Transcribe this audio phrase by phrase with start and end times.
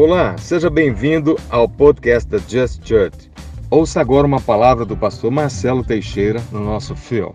[0.00, 3.28] Olá, seja bem-vindo ao podcast da Just Church.
[3.68, 7.34] Ouça agora uma palavra do pastor Marcelo Teixeira no nosso fio.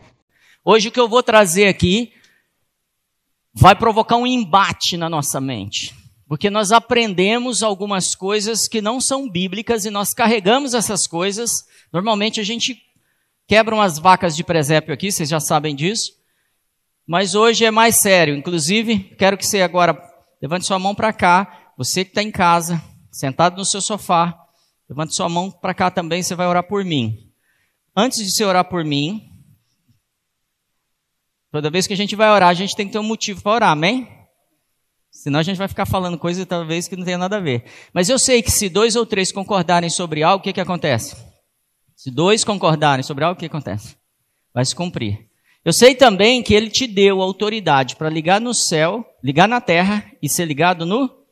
[0.64, 2.14] Hoje o que eu vou trazer aqui
[3.54, 5.94] vai provocar um embate na nossa mente.
[6.26, 11.66] Porque nós aprendemos algumas coisas que não são bíblicas e nós carregamos essas coisas.
[11.92, 12.78] Normalmente a gente
[13.46, 16.14] quebra umas vacas de presépio aqui, vocês já sabem disso.
[17.06, 18.34] Mas hoje é mais sério.
[18.34, 20.02] Inclusive, quero que você agora
[20.42, 21.63] levante sua mão para cá.
[21.78, 24.38] Você que está em casa, sentado no seu sofá,
[24.90, 27.32] levante sua mão para cá também, você vai orar por mim.
[27.96, 29.30] Antes de você orar por mim,
[31.52, 33.52] toda vez que a gente vai orar, a gente tem que ter um motivo para
[33.54, 34.08] orar, amém?
[35.12, 37.66] Senão a gente vai ficar falando coisas talvez que não tenha nada a ver.
[37.94, 41.16] Mas eu sei que se dois ou três concordarem sobre algo, o que, que acontece?
[41.96, 43.96] Se dois concordarem sobre algo, o que acontece?
[44.54, 45.30] Vai se cumprir.
[45.64, 50.12] Eu sei também que ele te deu autoridade para ligar no céu, ligar na terra
[50.22, 51.23] e ser ligado no.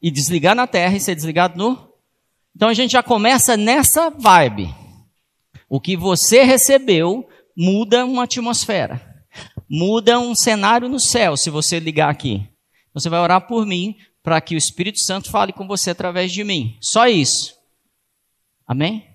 [0.00, 1.92] E desligar na terra e ser desligado no.
[2.54, 4.74] Então a gente já começa nessa vibe.
[5.68, 9.00] O que você recebeu muda uma atmosfera.
[9.68, 12.48] Muda um cenário no céu se você ligar aqui.
[12.94, 16.42] Você vai orar por mim para que o Espírito Santo fale com você através de
[16.42, 16.78] mim.
[16.80, 17.54] Só isso.
[18.66, 19.06] Amém?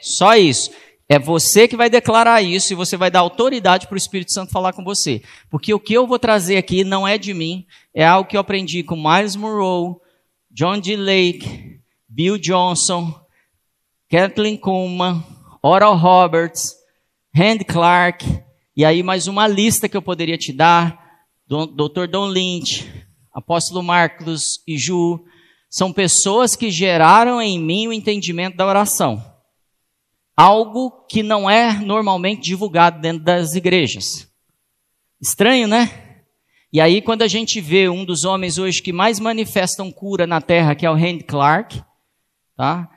[0.00, 0.70] Só isso.
[1.14, 4.50] É você que vai declarar isso e você vai dar autoridade para o Espírito Santo
[4.50, 5.22] falar com você.
[5.48, 8.40] Porque o que eu vou trazer aqui não é de mim, é algo que eu
[8.40, 9.94] aprendi com Miles Monroe,
[10.50, 10.96] John D.
[10.96, 13.14] Lake, Bill Johnson,
[14.10, 15.22] Kathleen Kuhlman,
[15.62, 16.74] Oral Roberts,
[17.32, 18.26] Randy Clark,
[18.76, 20.98] e aí mais uma lista que eu poderia te dar,
[21.46, 22.08] Dr.
[22.10, 22.92] Don Lynch,
[23.32, 25.24] Apóstolo Marcos e Ju,
[25.70, 29.33] são pessoas que geraram em mim o entendimento da oração
[30.36, 34.28] algo que não é normalmente divulgado dentro das igrejas.
[35.20, 35.90] Estranho, né?
[36.72, 40.40] E aí, quando a gente vê um dos homens hoje que mais manifestam cura na
[40.40, 41.80] terra, que é o Randy Clark,
[42.56, 42.90] tá?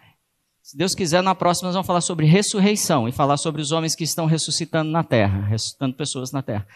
[0.64, 3.96] Se Deus quiser, na próxima nós vamos falar sobre ressurreição e falar sobre os homens
[3.96, 6.68] que estão ressuscitando na terra, ressuscitando pessoas na terra.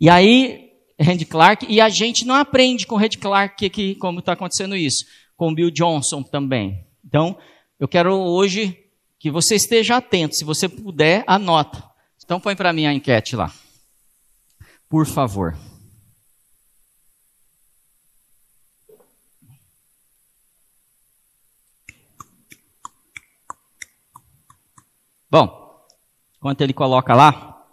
[0.00, 4.32] E aí, Randy Clark, e a gente não aprende com o Clark que, como está
[4.32, 5.04] acontecendo isso,
[5.36, 6.86] com o Bill Johnson também.
[7.04, 7.36] Então,
[7.78, 8.85] eu quero hoje
[9.26, 10.36] que você esteja atento.
[10.36, 11.82] Se você puder, anota.
[12.24, 13.52] Então põe para mim a enquete lá.
[14.88, 15.58] Por favor.
[25.28, 25.84] Bom,
[26.36, 27.66] enquanto ele coloca lá,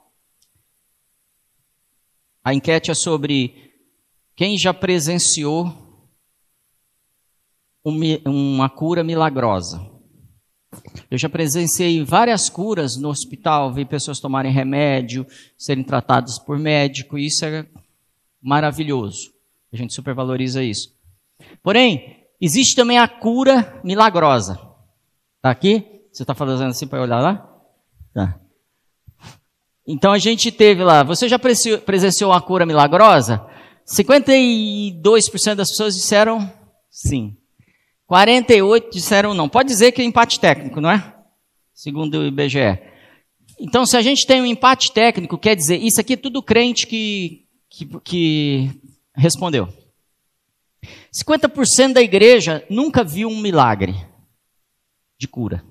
[2.44, 3.76] a enquete é sobre
[4.36, 5.72] quem já presenciou
[7.86, 9.93] uma cura milagrosa.
[11.10, 15.26] Eu já presenciei várias curas no hospital, vi pessoas tomarem remédio,
[15.58, 17.66] serem tratadas por médico, e isso é
[18.42, 19.32] maravilhoso.
[19.72, 20.94] A gente supervaloriza isso.
[21.62, 24.60] Porém, existe também a cura milagrosa.
[25.42, 25.86] Tá aqui?
[26.12, 27.50] Você está fazendo assim para olhar lá?
[28.14, 28.40] Tá.
[29.86, 33.46] Então a gente teve lá, você já presenciou uma cura milagrosa?
[33.86, 36.50] 52% das pessoas disseram
[36.90, 37.36] sim.
[38.14, 39.50] 48 disseram não.
[39.50, 41.16] Pode dizer que é empate técnico, não é?
[41.74, 42.80] Segundo o IBGE.
[43.60, 46.86] Então, se a gente tem um empate técnico, quer dizer, isso aqui é tudo crente
[46.86, 48.70] que, que, que
[49.16, 49.68] respondeu.
[51.12, 53.96] 50% da igreja nunca viu um milagre
[55.18, 55.66] de cura.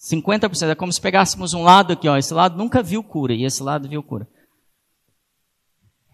[0.00, 0.70] 50%.
[0.70, 3.62] É como se pegássemos um lado aqui, ó, esse lado nunca viu cura e esse
[3.62, 4.26] lado viu cura.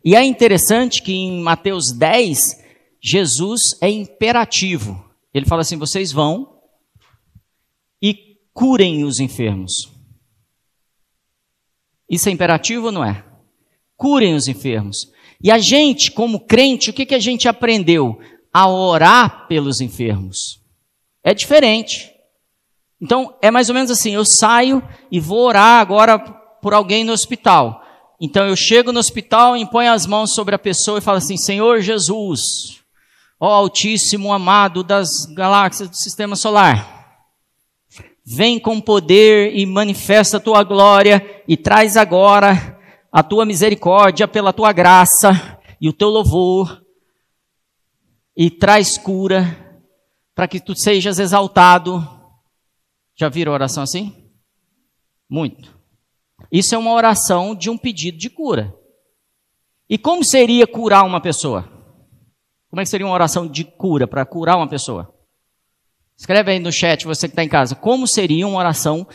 [0.05, 2.64] E é interessante que em Mateus 10,
[3.07, 5.05] Jesus é imperativo.
[5.35, 6.59] Ele fala assim: vocês vão
[8.01, 9.93] e curem os enfermos.
[12.09, 13.23] Isso é imperativo ou não é?
[13.95, 15.13] Curem os enfermos.
[15.43, 18.19] E a gente, como crente, o que, que a gente aprendeu?
[18.51, 20.63] A orar pelos enfermos.
[21.23, 22.11] É diferente.
[22.99, 24.83] Então, é mais ou menos assim: eu saio
[25.13, 27.85] e vou orar agora por alguém no hospital.
[28.19, 31.83] Então, eu chego no hospital, imponho as mãos sobre a pessoa e falo assim: Senhor
[31.83, 32.84] Jesus,
[33.39, 36.95] ó Altíssimo amado das galáxias do sistema solar.
[38.25, 42.81] Vem com poder e manifesta a tua glória e traz agora
[43.13, 46.83] a tua misericórdia pela tua graça e o teu louvor
[48.37, 49.83] e traz cura
[50.35, 52.03] para que tu sejas exaltado.
[53.15, 54.31] Já viram oração assim?
[55.29, 55.79] Muito.
[56.51, 58.75] Isso é uma oração de um pedido de cura.
[59.89, 61.74] E como seria curar uma pessoa?
[62.75, 65.17] Como é que seria uma oração de cura, para curar uma pessoa?
[66.17, 67.77] Escreve aí no chat, você que está em casa.
[67.77, 69.07] Como seria uma oração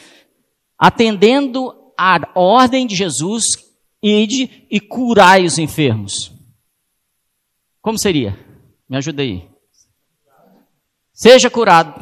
[0.78, 3.44] atendendo a ordem de Jesus,
[4.02, 6.32] ide e curai os enfermos?
[7.82, 8.40] Como seria?
[8.88, 9.46] Me ajuda aí.
[11.12, 12.02] Seja curado.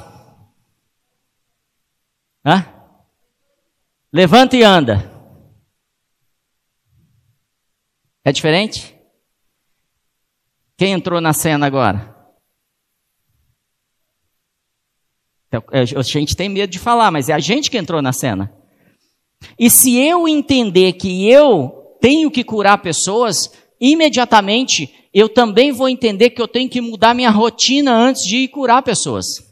[2.46, 2.72] Hã?
[4.14, 5.12] Levanta e anda.
[8.24, 8.96] É diferente?
[10.78, 12.16] Quem entrou na cena agora?
[15.48, 18.14] Então, é, a gente tem medo de falar, mas é a gente que entrou na
[18.14, 18.54] cena.
[19.58, 26.30] E se eu entender que eu tenho que curar pessoas, imediatamente eu também vou entender
[26.30, 29.48] que eu tenho que mudar minha rotina antes de ir curar pessoas.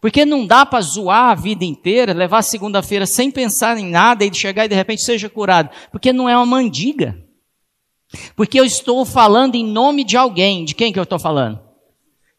[0.00, 4.34] Porque não dá para zoar a vida inteira, levar segunda-feira sem pensar em nada e
[4.34, 5.70] chegar e de repente seja curado.
[5.92, 7.27] Porque não é uma mandiga.
[8.34, 10.64] Porque eu estou falando em nome de alguém.
[10.64, 11.60] De quem que eu estou falando?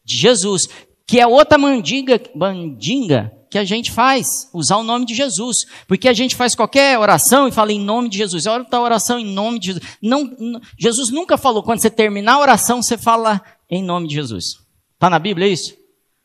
[0.03, 0.67] De Jesus.
[1.05, 5.65] Que é outra mandinga, mandinga que a gente faz, usar o nome de Jesus.
[5.87, 8.45] Porque a gente faz qualquer oração e fala em nome de Jesus.
[8.45, 9.83] Ora a oração em nome de Jesus.
[10.01, 14.15] Não, não, Jesus nunca falou, quando você terminar a oração, você fala em nome de
[14.15, 14.57] Jesus.
[14.93, 15.75] Está na Bíblia isso?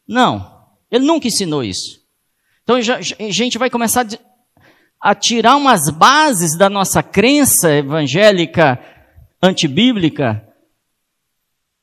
[0.07, 0.53] Não.
[0.91, 2.01] Ele nunca ensinou isso.
[2.63, 4.07] Então já, a gente vai começar
[5.01, 8.81] a tirar umas bases da nossa crença evangélica
[9.45, 10.47] antibíblica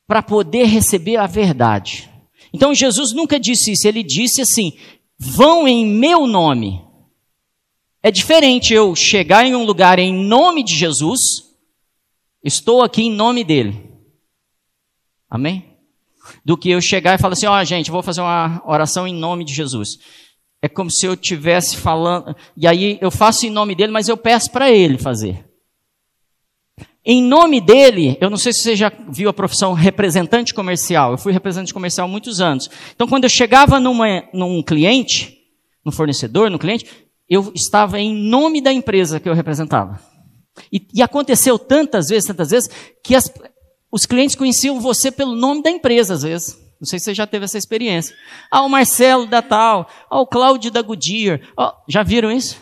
[0.07, 2.09] para poder receber a verdade.
[2.51, 4.77] Então Jesus nunca disse isso, ele disse assim:
[5.17, 6.83] vão em meu nome.
[8.03, 11.19] É diferente eu chegar em um lugar em nome de Jesus,
[12.43, 13.89] estou aqui em nome dele.
[15.29, 15.77] Amém?
[16.43, 19.13] Do que eu chegar e falar assim: ó, oh, gente, vou fazer uma oração em
[19.13, 19.97] nome de Jesus.
[20.61, 24.17] É como se eu tivesse falando, e aí eu faço em nome dele, mas eu
[24.17, 25.50] peço para ele fazer.
[27.03, 31.11] Em nome dele, eu não sei se você já viu a profissão representante comercial.
[31.11, 32.69] Eu fui representante comercial há muitos anos.
[32.93, 35.37] Então, quando eu chegava numa, num cliente,
[35.83, 36.85] no fornecedor, no cliente,
[37.27, 39.99] eu estava em nome da empresa que eu representava.
[40.71, 42.69] E, e aconteceu tantas vezes, tantas vezes,
[43.03, 43.33] que as,
[43.91, 46.59] os clientes conheciam você pelo nome da empresa, às vezes.
[46.79, 48.15] Não sei se você já teve essa experiência.
[48.49, 51.41] Ah, o Marcelo da tal, ah, o Cláudio da Goodyear.
[51.57, 52.57] Ah, já viram isso?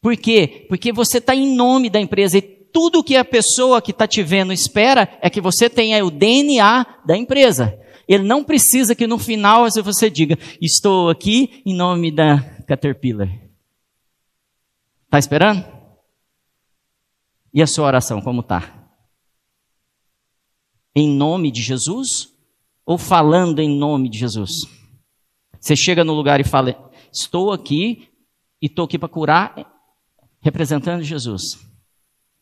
[0.00, 0.66] Por quê?
[0.68, 2.42] Porque você está em nome da empresa e
[2.74, 6.84] tudo que a pessoa que está te vendo espera é que você tenha o DNA
[7.06, 7.80] da empresa.
[8.08, 13.28] Ele não precisa que no final você diga, estou aqui em nome da Caterpillar.
[15.04, 15.64] Está esperando?
[17.52, 18.90] E a sua oração, como está?
[20.96, 22.34] Em nome de Jesus?
[22.84, 24.66] Ou falando em nome de Jesus?
[25.60, 28.08] Você chega no lugar e fala, estou aqui
[28.60, 29.54] e estou aqui para curar,
[30.40, 31.72] representando Jesus.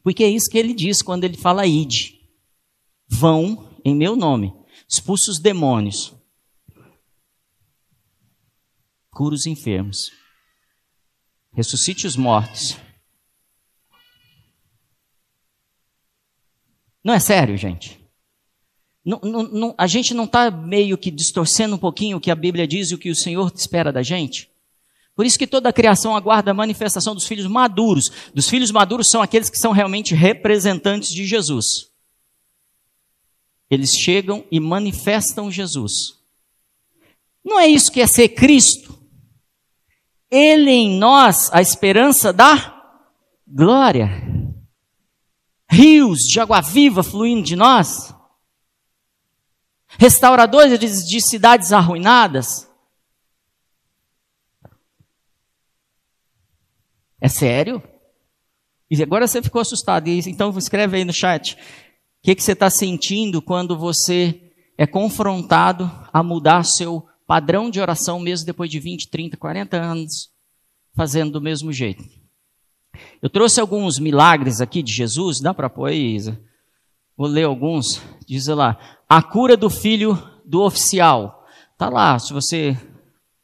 [0.03, 2.21] Porque é isso que ele diz quando ele fala ide.
[3.09, 4.53] Vão em meu nome,
[4.89, 6.15] expulse os demônios,
[9.11, 10.11] cura os enfermos,
[11.53, 12.77] ressuscite os mortos.
[17.05, 18.01] Não é sério, gente?
[19.05, 22.37] Não, não, não, a gente não está meio que distorcendo um pouquinho o que a
[22.37, 24.52] Bíblia diz e o que o Senhor espera da gente?
[25.15, 28.11] Por isso que toda a criação aguarda a manifestação dos filhos maduros.
[28.35, 31.91] Dos filhos maduros são aqueles que são realmente representantes de Jesus.
[33.71, 36.19] Eles chegam e manifestam Jesus.
[37.45, 38.99] Não é isso que é ser Cristo.
[40.31, 42.81] Ele em nós, a esperança da
[43.47, 44.09] glória.
[45.71, 48.15] Rios de água viva fluindo de nós.
[49.99, 52.72] Restauradores de cidades arruinadas
[57.23, 57.81] É sério?
[58.91, 60.09] E agora você ficou assustado.
[60.09, 61.55] Então escreve aí no chat.
[61.55, 61.59] O
[62.21, 68.19] que, que você está sentindo quando você é confrontado a mudar seu padrão de oração
[68.19, 70.31] mesmo depois de 20, 30, 40 anos
[70.97, 72.03] fazendo do mesmo jeito?
[73.23, 75.39] Eu trouxe alguns milagres aqui de Jesus.
[75.41, 76.41] Dá para pôr aí, Isa?
[77.17, 78.03] Vou ler alguns.
[78.27, 78.77] Diz lá.
[79.09, 81.47] A cura do filho do oficial.
[81.79, 82.77] Tá lá, se você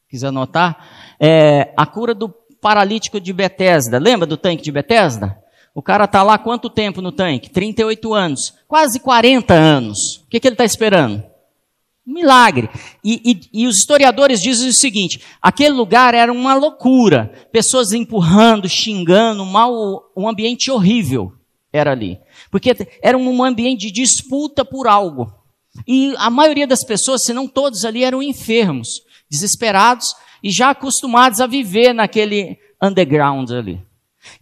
[0.09, 1.17] quiser anotar.
[1.21, 3.99] É, a cura do paralítico de Betesda.
[3.99, 5.37] Lembra do tanque de Betesda?
[5.75, 7.50] O cara está lá quanto tempo no tanque?
[7.50, 8.55] 38 anos.
[8.67, 10.17] Quase 40 anos.
[10.17, 11.23] O que, que ele está esperando?
[12.07, 12.69] Um milagre.
[13.05, 13.21] E,
[13.53, 17.33] e, e, os historiadores dizem o seguinte: aquele lugar era uma loucura.
[17.53, 21.33] Pessoas empurrando, xingando, mal, um ambiente horrível
[21.73, 22.19] era ali.
[22.50, 25.33] Porque era um ambiente de disputa por algo.
[25.87, 31.41] E a maioria das pessoas, se não todos ali, eram enfermos, desesperados, e já acostumados
[31.41, 33.83] a viver naquele underground ali.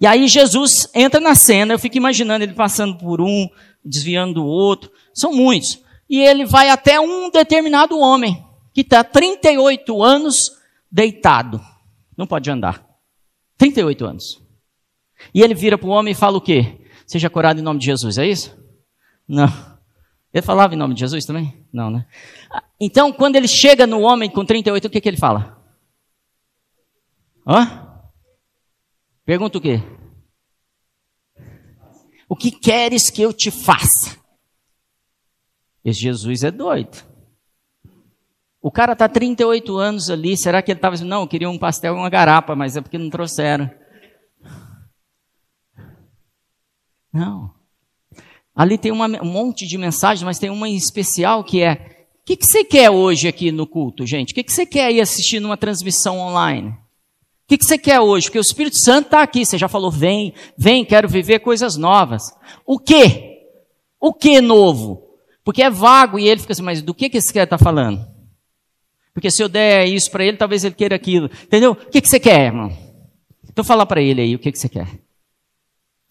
[0.00, 3.48] E aí Jesus entra na cena, eu fico imaginando ele passando por um,
[3.84, 5.82] desviando do outro, são muitos.
[6.08, 10.52] E ele vai até um determinado homem, que está 38 anos
[10.90, 11.60] deitado,
[12.16, 12.84] não pode andar.
[13.58, 14.42] 38 anos.
[15.34, 16.78] E ele vira para o homem e fala o quê?
[17.06, 18.56] Seja curado em nome de Jesus, é isso?
[19.26, 19.75] Não.
[20.36, 21.66] Ele falava em nome de Jesus também?
[21.72, 22.06] Não, né?
[22.78, 25.66] Então, quando ele chega no homem com 38, o que, que ele fala?
[27.46, 28.04] Hã?
[29.24, 29.80] Pergunta o quê?
[32.28, 34.18] O que queres que eu te faça?
[35.82, 37.02] Esse Jesus é doido.
[38.60, 41.58] O cara está 38 anos ali, será que ele estava dizendo, não, eu queria um
[41.58, 43.70] pastel e uma garapa, mas é porque não trouxeram.
[47.10, 47.55] Não.
[48.56, 52.24] Ali tem uma, um monte de mensagens, mas tem uma em especial que é: o
[52.24, 54.32] que, que você quer hoje aqui no culto, gente?
[54.32, 56.70] O que, que você quer aí assistir numa transmissão online?
[56.70, 58.26] O que, que você quer hoje?
[58.26, 59.44] Porque o Espírito Santo está aqui.
[59.44, 62.22] Você já falou, vem, vem, quero viver coisas novas.
[62.64, 63.42] O quê?
[64.00, 65.06] O que novo?
[65.44, 68.04] Porque é vago e ele fica assim, mas do que, que esse cara está falando?
[69.14, 71.30] Porque se eu der isso para ele, talvez ele queira aquilo.
[71.44, 71.72] Entendeu?
[71.72, 72.76] O que, que você quer, irmão?
[73.48, 74.88] Então fala para ele aí, o que, que você quer?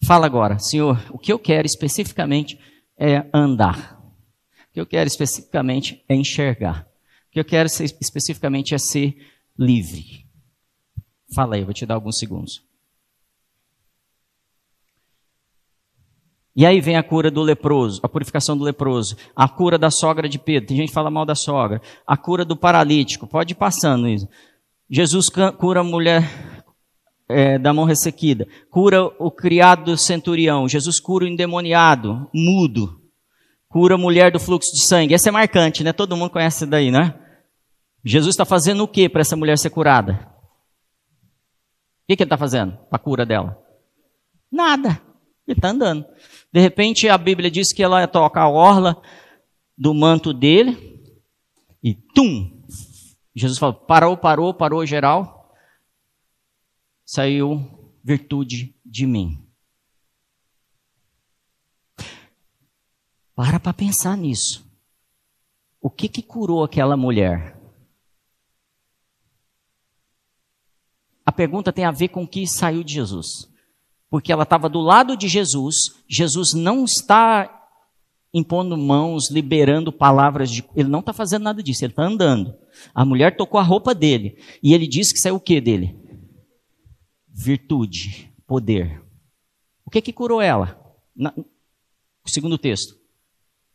[0.06, 2.56] Fala agora, Senhor, o que eu quero especificamente
[2.96, 4.00] é andar.
[4.70, 6.86] O que eu quero especificamente é enxergar.
[7.28, 9.16] O que eu quero especificamente é ser
[9.58, 10.24] livre.
[11.34, 12.62] Fala aí, vou te dar alguns segundos.
[16.54, 20.28] E aí vem a cura do leproso, a purificação do leproso, a cura da sogra
[20.28, 20.68] de Pedro.
[20.68, 21.82] Tem gente que fala mal da sogra.
[22.06, 23.26] A cura do paralítico.
[23.26, 24.28] Pode ir passando isso.
[24.88, 26.22] Jesus cura a mulher
[27.28, 33.00] é, da mão ressequida, cura o criado do centurião, Jesus cura o endemoniado, mudo,
[33.68, 35.14] cura a mulher do fluxo de sangue.
[35.14, 35.92] Essa é marcante, né?
[35.92, 37.14] Todo mundo conhece isso daí, né?
[38.04, 40.32] Jesus está fazendo o que para essa mulher ser curada?
[42.02, 43.58] O que, que ele está fazendo para a cura dela?
[44.50, 45.02] Nada.
[45.46, 46.04] Ele está andando.
[46.52, 49.00] De repente a Bíblia diz que ela toca a orla
[49.76, 51.02] do manto dele
[51.82, 52.62] e tum!
[53.34, 55.35] Jesus fala: parou, parou, parou geral
[57.06, 57.64] saiu
[58.02, 59.46] virtude de mim.
[63.34, 64.66] Para para pensar nisso.
[65.80, 67.56] O que que curou aquela mulher?
[71.24, 73.48] A pergunta tem a ver com o que saiu de Jesus.
[74.10, 75.76] Porque ela estava do lado de Jesus,
[76.08, 77.68] Jesus não está
[78.32, 80.64] impondo mãos, liberando palavras de.
[80.74, 82.54] Ele não está fazendo nada disso, ele está andando.
[82.94, 84.38] A mulher tocou a roupa dele.
[84.62, 86.05] E ele disse que saiu o que dele?
[87.36, 89.02] Virtude, poder.
[89.84, 90.80] O que que curou ela?
[91.14, 91.34] Na,
[92.24, 92.96] segundo texto.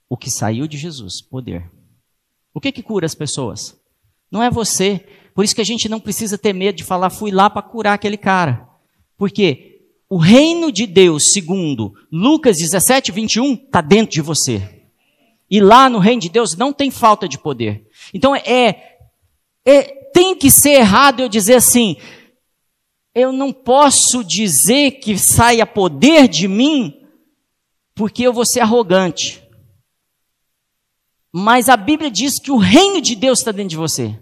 [0.10, 1.70] O que saiu de Jesus, poder.
[2.54, 3.80] O que que cura as pessoas?
[4.32, 5.06] Não é você.
[5.36, 7.94] Por isso que a gente não precisa ter medo de falar, fui lá para curar
[7.94, 8.68] aquele cara.
[9.16, 14.86] Porque o reino de Deus, segundo Lucas 17, 21, está dentro de você.
[15.50, 17.88] E lá no reino de Deus não tem falta de poder.
[18.14, 18.98] Então é,
[19.64, 21.96] é tem que ser errado eu dizer assim,
[23.14, 26.94] eu não posso dizer que saia poder de mim,
[27.94, 29.44] porque eu vou ser arrogante.
[31.32, 34.18] Mas a Bíblia diz que o reino de Deus está dentro de você.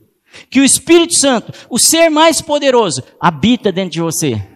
[0.49, 4.47] Que o Espírito Santo, o ser mais poderoso, habita dentro de você.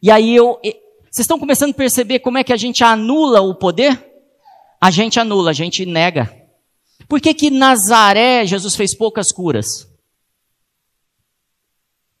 [0.00, 0.60] E aí eu.
[0.62, 4.10] Vocês estão começando a perceber como é que a gente anula o poder?
[4.80, 6.34] A gente anula, a gente nega.
[7.08, 9.91] Por que que Nazaré Jesus fez poucas curas?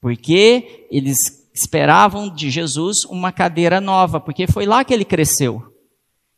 [0.02, 5.62] Porque eles esperavam de Jesus uma cadeira nova, porque foi lá que ele cresceu.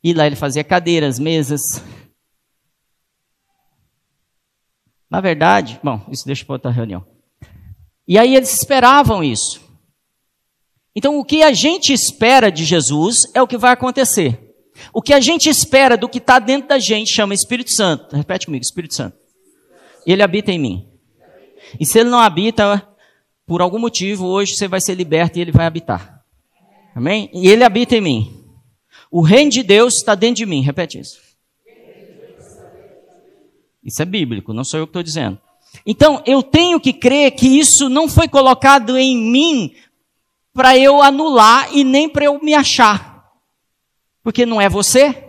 [0.02, 1.83] E lá ele fazia cadeiras, mesas.
[5.09, 7.06] Na verdade, bom, isso deixa para outra reunião.
[8.06, 9.62] E aí eles esperavam isso.
[10.94, 14.54] Então o que a gente espera de Jesus é o que vai acontecer.
[14.92, 18.14] O que a gente espera do que está dentro da gente chama Espírito Santo.
[18.14, 19.16] Repete comigo, Espírito Santo.
[20.06, 20.87] Ele habita em mim.
[21.80, 22.87] E se ele não habita,
[23.47, 26.25] por algum motivo, hoje você vai ser liberto e ele vai habitar.
[26.95, 27.29] Amém?
[27.33, 28.45] E ele habita em mim.
[29.11, 30.63] O reino de Deus está dentro de mim.
[30.63, 31.21] Repete isso.
[33.85, 35.39] Isso é bíblico, não sou eu que estou dizendo.
[35.85, 39.75] Então, eu tenho que crer que isso não foi colocado em mim
[40.55, 43.29] para eu anular e nem para eu me achar.
[44.23, 45.23] Porque não é você.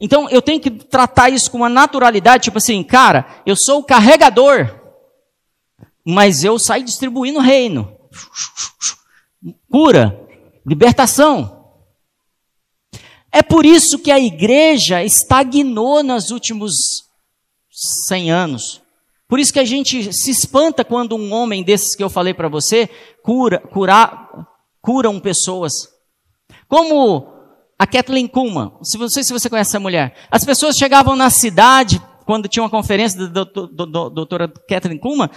[0.00, 3.84] Então, eu tenho que tratar isso com uma naturalidade, tipo assim, cara, eu sou o
[3.84, 4.85] carregador
[6.06, 7.92] mas eu saio distribuindo o reino.
[9.68, 10.16] Cura,
[10.64, 11.56] libertação.
[13.32, 16.72] É por isso que a igreja estagnou nos últimos
[18.06, 18.82] 100 anos.
[19.28, 22.48] Por isso que a gente se espanta quando um homem desses que eu falei para
[22.48, 22.88] você
[23.22, 24.28] cura, cura,
[24.80, 25.72] curam pessoas.
[26.68, 27.36] Como
[27.78, 28.72] a Kathleen Kuhlman.
[28.98, 30.14] Não sei se você conhece essa mulher.
[30.30, 35.28] As pessoas chegavam na cidade, quando tinha uma conferência da doutora Kathleen Kuhlman,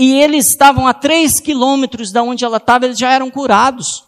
[0.00, 4.06] e eles estavam a três quilômetros da onde ela estava, eles já eram curados.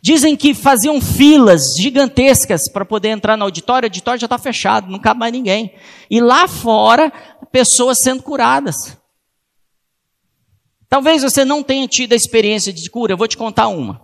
[0.00, 4.90] Dizem que faziam filas gigantescas para poder entrar no auditório, o auditório já está fechado,
[4.90, 5.74] não cabe mais ninguém.
[6.10, 7.12] E lá fora,
[7.52, 8.96] pessoas sendo curadas.
[10.88, 14.00] Talvez você não tenha tido a experiência de cura, eu vou te contar uma.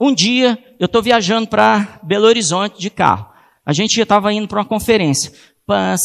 [0.00, 3.32] Um dia, eu estou viajando para Belo Horizonte de carro.
[3.66, 5.32] A gente estava indo para uma conferência,
[5.66, 5.96] para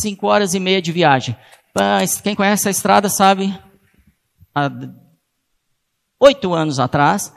[0.00, 1.36] cinco horas e meia de viagem.
[2.22, 3.54] Quem conhece a estrada sabe,
[4.54, 4.70] há
[6.20, 7.34] oito anos atrás,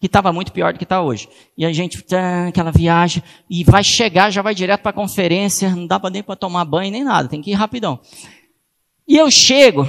[0.00, 1.28] que estava muito pior do que está hoje.
[1.56, 2.04] E a gente,
[2.48, 6.36] aquela viagem, e vai chegar, já vai direto para a conferência, não dá nem para
[6.36, 8.00] tomar banho nem nada, tem que ir rapidão.
[9.06, 9.86] E eu chego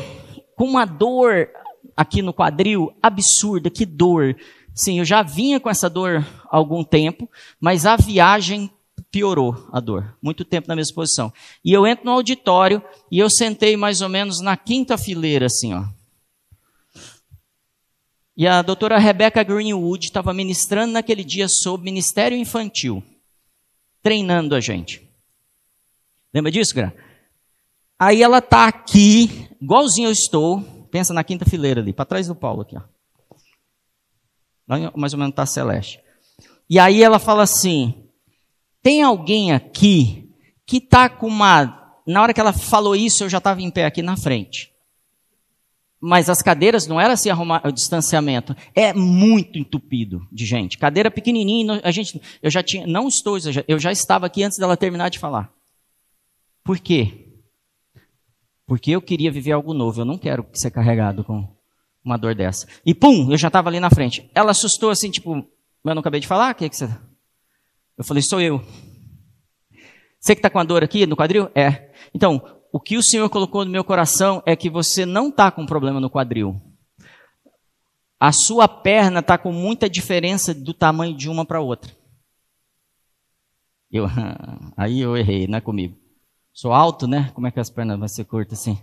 [0.56, 1.50] com uma dor
[1.96, 4.36] aqui no quadril absurda, que dor.
[4.74, 7.29] Sim, eu já vinha com essa dor há algum tempo,
[7.60, 8.70] mas a viagem
[9.11, 10.17] piorou a dor.
[10.21, 11.33] Muito tempo na mesma posição.
[11.63, 15.73] E eu entro no auditório e eu sentei mais ou menos na quinta fileira, assim,
[15.73, 15.85] ó.
[18.35, 23.03] E a doutora Rebecca Greenwood estava ministrando naquele dia sobre ministério infantil,
[24.03, 25.09] treinando a gente.
[26.31, 26.95] Lembra disso, Gra?
[27.97, 30.61] Aí ela está aqui, igualzinho eu estou,
[30.91, 32.83] pensa na quinta fileira ali, para trás do Paulo aqui, ó.
[34.95, 35.99] mais ou menos está celeste.
[36.69, 38.06] E aí ela fala assim:
[38.88, 40.34] tem alguém aqui
[40.65, 41.94] que está com uma.
[42.08, 44.72] Na hora que ela falou isso, eu já estava em pé aqui na frente.
[46.00, 48.56] Mas as cadeiras não era assim arrumar o distanciamento.
[48.74, 50.77] É muito entupido de gente.
[50.77, 54.77] Cadeira pequenininha, a gente, eu já tinha, não estou, eu já estava aqui antes dela
[54.77, 55.51] terminar de falar.
[56.63, 57.41] Por quê?
[58.65, 60.00] Porque eu queria viver algo novo.
[60.00, 61.46] Eu não quero ser carregado com
[62.06, 62.65] uma dor dessa.
[62.86, 64.32] E pum, eu já estava ali na frente.
[64.34, 66.53] Ela assustou assim, tipo, mas eu não acabei de falar?
[66.53, 66.89] O que, é que você.
[67.97, 68.63] Eu falei, sou eu.
[70.19, 71.49] Você que está com a dor aqui no quadril?
[71.55, 71.91] É.
[72.13, 75.65] Então, o que o Senhor colocou no meu coração é que você não está com
[75.65, 76.61] problema no quadril.
[78.19, 81.91] A sua perna está com muita diferença do tamanho de uma para outra.
[83.91, 84.05] Eu,
[84.75, 85.97] aí eu errei, não é comigo.
[86.53, 87.31] Sou alto, né?
[87.33, 88.79] Como é que as pernas vão ser curtas assim?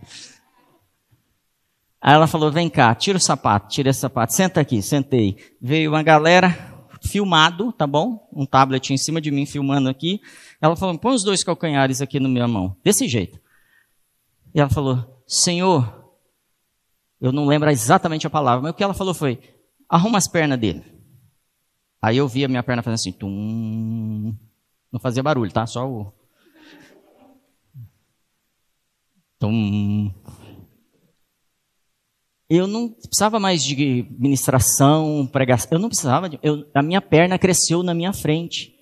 [2.01, 5.37] Aí ela falou: vem cá, tira o sapato, tira esse sapato, senta aqui, sentei.
[5.61, 6.74] Veio uma galera,
[7.05, 8.29] filmado, tá bom?
[8.33, 10.21] Um tablet em cima de mim filmando aqui.
[10.61, 13.39] Ela falou: põe os dois calcanhares aqui na minha mão, desse jeito.
[14.55, 16.13] E ela falou: Senhor,
[17.21, 19.39] eu não lembro exatamente a palavra, mas o que ela falou foi:
[19.89, 20.85] arruma as pernas dele.
[22.01, 24.37] Aí eu vi a minha perna fazendo assim, tum.
[24.93, 25.67] Não fazia barulho, tá?
[25.67, 26.13] Só o.
[29.39, 30.13] Tum.
[32.49, 35.69] Eu não precisava mais de ministração, pregação.
[35.73, 36.29] Eu não precisava.
[36.29, 38.75] De, eu, a minha perna cresceu na minha frente.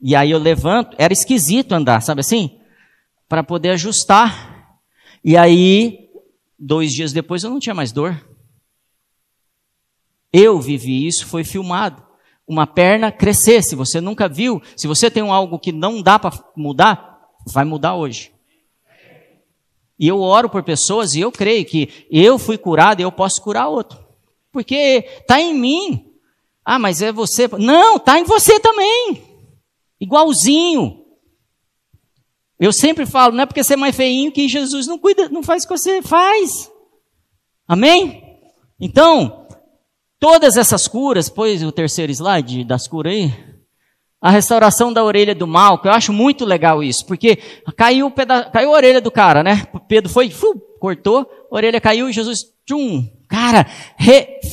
[0.00, 0.94] E aí eu levanto.
[0.98, 2.60] Era esquisito andar, sabe assim?
[3.28, 4.78] para poder ajustar.
[5.22, 6.10] E aí,
[6.58, 8.24] dois dias depois, eu não tinha mais dor.
[10.32, 12.02] Eu vivi isso, foi filmado.
[12.46, 13.62] Uma perna crescer.
[13.62, 17.94] Se você nunca viu, se você tem algo que não dá para mudar, vai mudar
[17.94, 18.33] hoje.
[20.04, 23.40] E eu oro por pessoas e eu creio que eu fui curado e eu posso
[23.40, 23.98] curar outro.
[24.52, 26.12] Porque está em mim.
[26.62, 27.48] Ah, mas é você.
[27.58, 29.22] Não, está em você também.
[29.98, 31.06] Igualzinho.
[32.60, 35.42] Eu sempre falo, não é porque você é mais feinho que Jesus não cuida, não
[35.42, 36.70] faz o que você faz.
[37.66, 38.22] Amém?
[38.78, 39.46] Então,
[40.20, 43.32] todas essas curas, pois o terceiro slide das curas aí,
[44.24, 47.36] a restauração da orelha do mal, que eu acho muito legal isso, porque
[47.76, 49.66] caiu, peda caiu a orelha do cara, né?
[49.86, 53.66] Pedro foi, fu, cortou, a orelha caiu Jesus, tchum, cara,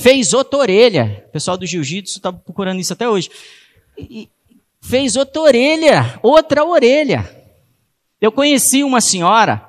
[0.01, 1.23] fez outra orelha.
[1.29, 3.29] O pessoal do jiu-jitsu está procurando isso até hoje.
[3.97, 4.27] E
[4.81, 7.25] fez outra orelha, outra orelha.
[8.19, 9.65] Eu conheci uma senhora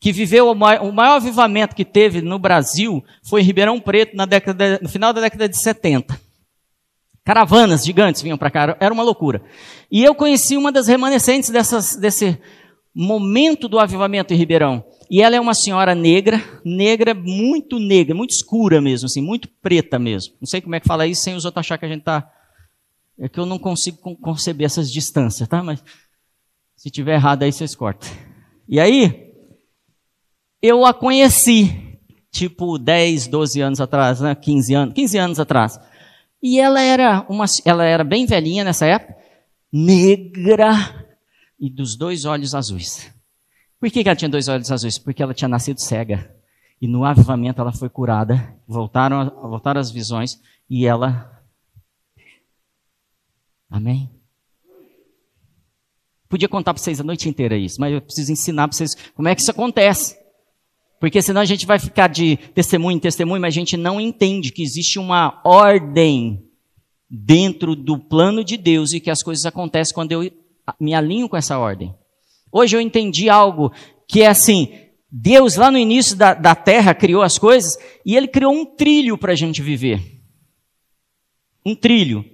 [0.00, 4.16] que viveu o maior, o maior avivamento que teve no Brasil foi em Ribeirão Preto
[4.16, 6.29] na década, no final da década de 70.
[7.24, 9.42] Caravanas gigantes vinham para cá, era uma loucura.
[9.90, 12.38] E eu conheci uma das remanescentes dessas, desse
[12.94, 14.84] momento do avivamento em Ribeirão.
[15.10, 19.98] E ela é uma senhora negra, negra, muito negra, muito escura mesmo, assim, muito preta
[19.98, 20.34] mesmo.
[20.40, 22.30] Não sei como é que fala isso sem os outros achar que a gente está.
[23.18, 25.62] É que eu não consigo conceber essas distâncias, tá?
[25.62, 25.82] Mas
[26.76, 28.08] se tiver errado aí, vocês cortam.
[28.68, 29.34] E aí,
[30.62, 31.98] eu a conheci,
[32.30, 34.34] tipo 10, 12 anos atrás, né?
[34.34, 35.78] 15 anos, 15 anos atrás.
[36.42, 39.16] E ela era uma, ela era bem velhinha nessa época,
[39.72, 41.08] negra
[41.58, 43.12] e dos dois olhos azuis.
[43.78, 44.98] Por que, que ela tinha dois olhos azuis?
[44.98, 46.34] Porque ela tinha nascido cega.
[46.80, 51.42] E no avivamento ela foi curada, voltaram, voltaram as visões e ela.
[53.68, 54.10] Amém?
[56.28, 59.28] Podia contar para vocês a noite inteira isso, mas eu preciso ensinar para vocês como
[59.28, 60.19] é que isso acontece.
[61.00, 64.52] Porque senão a gente vai ficar de testemunho em testemunho, mas a gente não entende
[64.52, 66.44] que existe uma ordem
[67.08, 70.30] dentro do plano de Deus e que as coisas acontecem quando eu
[70.78, 71.94] me alinho com essa ordem.
[72.52, 73.72] Hoje eu entendi algo
[74.06, 74.72] que é assim:
[75.10, 79.16] Deus, lá no início da, da terra, criou as coisas e ele criou um trilho
[79.16, 80.20] para a gente viver.
[81.64, 82.24] Um trilho.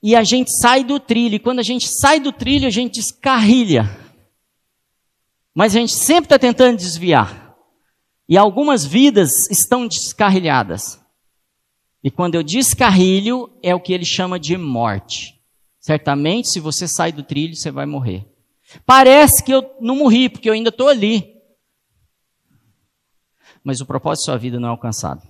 [0.00, 3.00] E a gente sai do trilho, e quando a gente sai do trilho, a gente
[3.00, 3.90] descarrilha.
[5.52, 7.47] Mas a gente sempre está tentando desviar.
[8.28, 11.00] E algumas vidas estão descarrilhadas.
[12.04, 15.40] E quando eu descarrilho, é o que ele chama de morte.
[15.80, 18.26] Certamente, se você sai do trilho, você vai morrer.
[18.84, 21.36] Parece que eu não morri, porque eu ainda estou ali.
[23.64, 25.26] Mas o propósito da sua vida não é alcançado.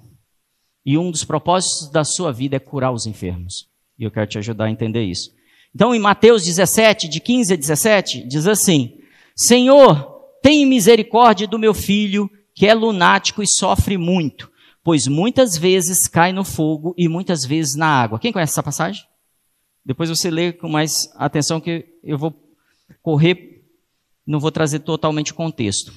[0.85, 3.69] E um dos propósitos da sua vida é curar os enfermos.
[3.99, 5.33] E eu quero te ajudar a entender isso.
[5.75, 8.99] Então, em Mateus 17, de 15 a 17, diz assim:
[9.37, 10.03] Senhor,
[10.43, 14.51] tenha misericórdia do meu filho, que é lunático e sofre muito,
[14.83, 18.19] pois muitas vezes cai no fogo e muitas vezes na água.
[18.19, 19.07] Quem conhece essa passagem?
[19.85, 22.35] Depois você lê com mais atenção que eu vou
[23.01, 23.65] correr,
[24.27, 25.93] não vou trazer totalmente o contexto.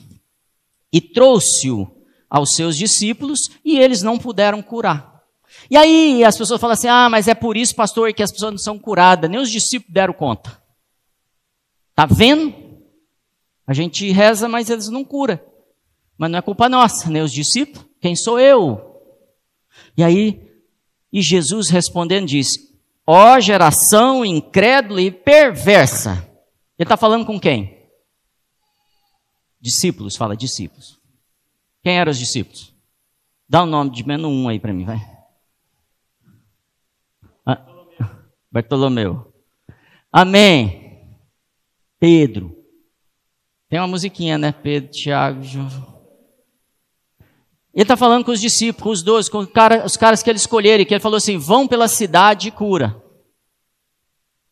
[0.93, 1.87] E trouxe-o
[2.29, 5.19] aos seus discípulos e eles não puderam curar.
[5.67, 8.51] E aí as pessoas falam assim: ah, mas é por isso, pastor, que as pessoas
[8.51, 9.31] não são curadas.
[9.31, 10.61] Nem os discípulos deram conta.
[11.95, 12.53] Tá vendo?
[13.65, 15.39] A gente reza, mas eles não curam.
[16.21, 17.83] Mas não é culpa nossa, nem os discípulos.
[17.99, 19.01] Quem sou eu?
[19.97, 20.47] E aí,
[21.11, 26.23] e Jesus respondendo disse: Ó geração incrédula e perversa.
[26.77, 27.75] Ele está falando com quem?
[29.59, 31.01] Discípulos, fala discípulos.
[31.81, 32.71] Quem eram os discípulos?
[33.49, 34.99] Dá o um nome de menos um aí para mim, vai.
[37.43, 37.65] Ah,
[38.51, 39.33] Bartolomeu.
[40.11, 41.17] Amém.
[41.99, 42.55] Pedro.
[43.67, 44.51] Tem uma musiquinha, né?
[44.51, 45.90] Pedro, Tiago, João.
[47.73, 50.29] Ele está falando com os discípulos, com os doze, com os, cara, os caras que
[50.29, 53.01] ele escolheram, que ele falou assim: vão pela cidade e cura.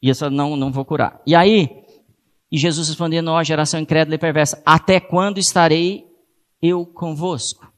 [0.01, 1.21] E essa não, não vou curar.
[1.25, 1.69] E aí,
[2.51, 6.07] e Jesus respondendo, ó geração incrédula e perversa, até quando estarei
[6.61, 7.71] eu convosco?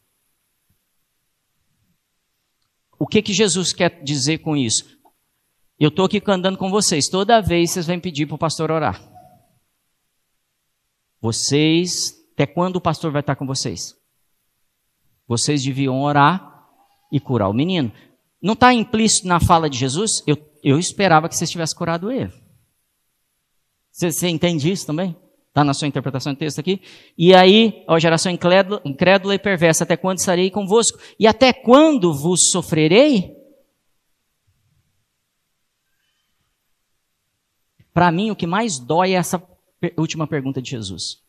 [2.97, 4.99] O que que Jesus quer dizer com isso?
[5.79, 9.01] Eu estou aqui andando com vocês, toda vez vocês vêm pedir para o pastor orar.
[11.19, 13.99] Vocês, até quando o pastor vai estar com vocês?
[15.31, 16.67] Vocês deviam orar
[17.09, 17.89] e curar o menino.
[18.41, 20.21] Não está implícito na fala de Jesus?
[20.27, 22.33] Eu, eu esperava que vocês tivessem curado ele.
[23.93, 25.15] Você, você entende isso também?
[25.47, 26.81] Está na sua interpretação do texto aqui?
[27.17, 30.99] E aí, ó geração incrédula, incrédula e perversa, até quando estarei convosco?
[31.17, 33.33] E até quando vos sofrerei?
[37.93, 39.41] Para mim, o que mais dói é essa
[39.97, 41.21] última pergunta de Jesus.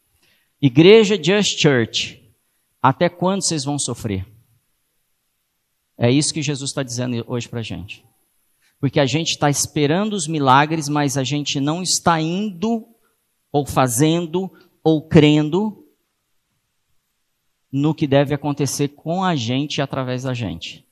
[0.61, 2.22] Igreja Just Church,
[2.83, 4.27] até quando vocês vão sofrer?
[5.97, 8.05] É isso que Jesus está dizendo hoje para a gente.
[8.81, 12.89] Porque a gente está esperando os milagres, mas a gente não está indo,
[13.53, 14.51] ou fazendo,
[14.83, 15.87] ou crendo
[17.71, 20.85] no que deve acontecer com a gente e através da gente.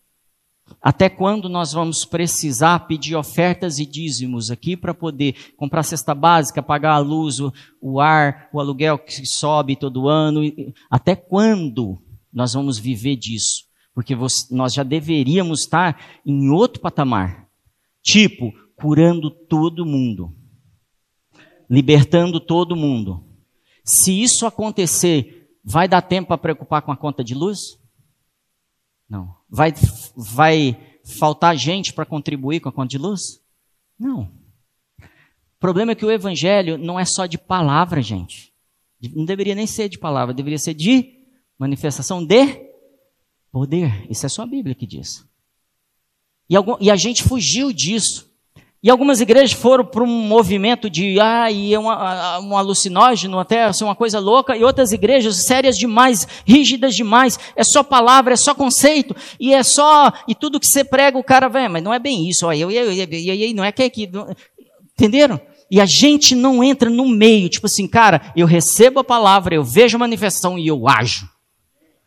[0.80, 6.62] Até quando nós vamos precisar pedir ofertas e dízimos aqui para poder comprar cesta básica,
[6.62, 10.40] pagar a luz, o, o ar, o aluguel que sobe todo ano?
[10.90, 11.98] Até quando
[12.32, 13.64] nós vamos viver disso?
[13.94, 17.46] Porque você, nós já deveríamos estar em outro patamar.
[18.02, 20.34] Tipo, curando todo mundo.
[21.68, 23.24] Libertando todo mundo.
[23.84, 27.79] Se isso acontecer, vai dar tempo para preocupar com a conta de luz?
[29.10, 29.34] Não.
[29.48, 29.74] Vai,
[30.16, 30.80] vai
[31.18, 33.42] faltar gente para contribuir com a conta de luz?
[33.98, 34.30] Não.
[35.00, 38.54] O problema é que o evangelho não é só de palavra, gente.
[39.14, 41.18] Não deveria nem ser de palavra, deveria ser de
[41.58, 42.70] manifestação de
[43.50, 44.06] poder.
[44.08, 45.28] Isso é só a Bíblia que diz.
[46.48, 48.29] E, algum, e a gente fugiu disso.
[48.82, 53.84] E algumas igrejas foram para um movimento de, ah, e é um alucinógeno, até assim,
[53.84, 58.54] uma coisa louca, e outras igrejas sérias demais, rígidas demais, é só palavra, é só
[58.54, 61.98] conceito, e é só, e tudo que você prega o cara vem, mas não é
[61.98, 64.10] bem isso, ó, eu, eu, eu, eu, não é que é que,
[64.94, 65.38] entenderam?
[65.70, 69.62] E a gente não entra no meio, tipo assim, cara, eu recebo a palavra, eu
[69.62, 71.28] vejo a manifestação e eu ajo.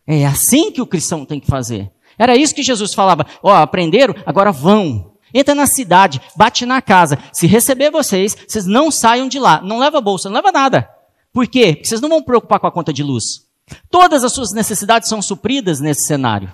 [0.05, 1.89] É assim que o cristão tem que fazer.
[2.17, 5.12] Era isso que Jesus falava, ó, aprenderam, agora vão.
[5.33, 7.17] Entra na cidade, bate na casa.
[7.31, 9.61] Se receber vocês, vocês não saiam de lá.
[9.61, 10.89] Não leva bolsa, não leva nada.
[11.31, 11.73] Por quê?
[11.73, 13.47] Porque vocês não vão preocupar com a conta de luz.
[13.89, 16.53] Todas as suas necessidades são supridas nesse cenário.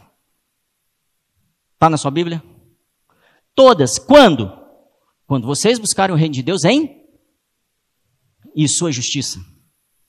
[1.74, 2.42] Está na sua Bíblia?
[3.54, 4.00] Todas.
[4.00, 4.52] Quando?
[5.28, 7.00] Quando vocês buscarem o reino de Deus em
[8.56, 9.39] e sua justiça.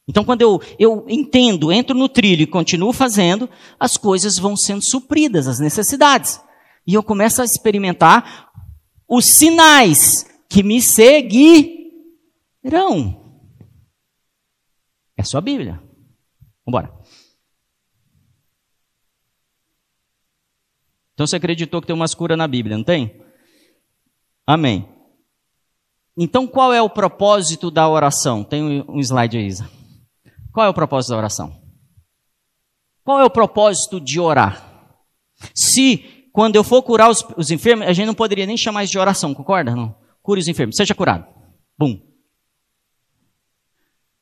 [0.08, 4.82] Então, quando eu, eu entendo, entro no trilho e continuo fazendo, as coisas vão sendo
[4.82, 6.40] supridas, as necessidades.
[6.86, 8.49] E eu começo a experimentar
[9.10, 11.42] os sinais que me seguirão.
[15.16, 15.72] É só a Bíblia.
[15.72, 17.00] Vamos embora.
[21.12, 23.20] Então você acreditou que tem umas curas na Bíblia, não tem?
[24.46, 24.88] Amém.
[26.16, 28.44] Então qual é o propósito da oração?
[28.44, 29.68] Tem um slide aí, Isa.
[30.52, 31.60] Qual é o propósito da oração?
[33.04, 34.94] Qual é o propósito de orar?
[35.54, 38.92] Se quando eu for curar os, os enfermos, a gente não poderia nem chamar isso
[38.92, 39.74] de oração, concorda?
[39.74, 39.94] Não.
[40.22, 41.26] Cure os enfermos, seja curado.
[41.78, 42.00] Bum.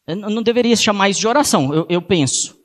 [0.07, 2.57] Eu não deveria chamar isso de oração, eu, eu penso.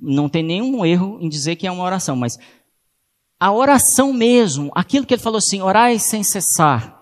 [0.00, 2.38] Não tem nenhum erro em dizer que é uma oração, mas
[3.38, 6.98] a oração mesmo, aquilo que ele falou assim, orai sem cessar.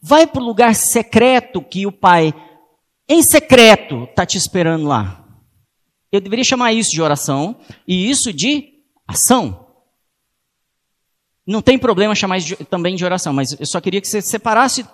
[0.00, 2.32] Vai para o lugar secreto que o Pai,
[3.08, 5.24] em secreto, está te esperando lá.
[6.12, 8.68] Eu deveria chamar isso de oração e isso de
[9.06, 9.67] ação.
[11.48, 14.84] Não tem problema chamar de, também de oração, mas eu só queria que você separasse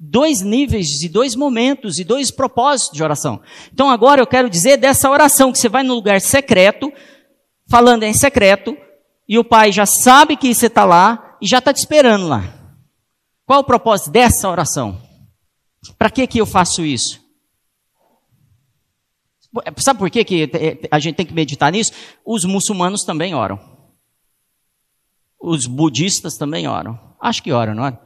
[0.00, 3.42] dois níveis e dois momentos e dois propósitos de oração.
[3.70, 6.90] Então agora eu quero dizer dessa oração que você vai no lugar secreto,
[7.68, 8.74] falando em secreto,
[9.28, 12.42] e o pai já sabe que você está lá e já está te esperando lá.
[13.44, 14.98] Qual o propósito dessa oração?
[15.98, 17.20] Para que, que eu faço isso?
[19.76, 20.50] Sabe por que, que
[20.90, 21.92] a gente tem que meditar nisso?
[22.24, 23.77] Os muçulmanos também oram.
[25.40, 26.98] Os budistas também oram.
[27.20, 27.98] Acho que oram, não é?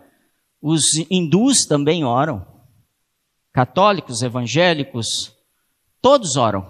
[0.60, 2.46] Os hindus também oram.
[3.52, 5.34] Católicos, evangélicos,
[6.00, 6.66] todos oram.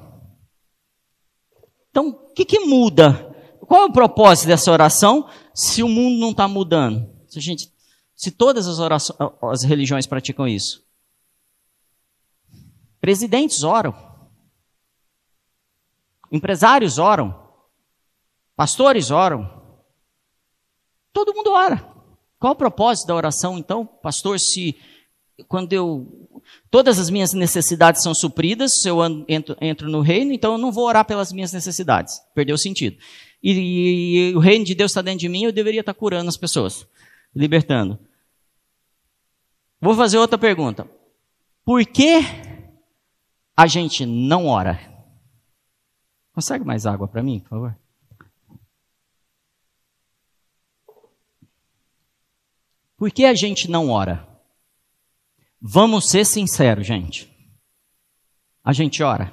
[1.91, 3.33] Então, o que, que muda
[3.73, 7.11] qual é o propósito dessa oração se o mundo não está mudando?
[7.27, 7.73] Se, gente,
[8.15, 9.19] se todas as, orações,
[9.51, 10.85] as religiões praticam isso.
[13.01, 13.95] Presidentes oram.
[16.31, 17.35] Empresários oram.
[18.55, 19.62] Pastores oram.
[21.13, 21.85] Todo mundo ora.
[22.39, 24.77] Qual o propósito da oração, então, pastor, se
[25.49, 26.29] quando eu.
[26.71, 28.99] Todas as minhas necessidades são supridas, se eu
[29.29, 32.21] entro, entro no reino, então eu não vou orar pelas minhas necessidades.
[32.35, 32.97] Perdeu o sentido
[33.43, 36.37] e, e o reino de Deus está dentro de mim, eu deveria estar curando as
[36.37, 36.87] pessoas,
[37.35, 37.99] libertando.
[39.81, 40.89] Vou fazer outra pergunta.
[41.65, 42.21] Por que
[43.57, 44.79] a gente não ora?
[46.33, 47.79] Consegue mais água para mim, por favor?
[53.03, 54.25] Por que a gente não ora?
[55.61, 57.29] Vamos ser sinceros, gente.
[58.63, 59.33] A gente ora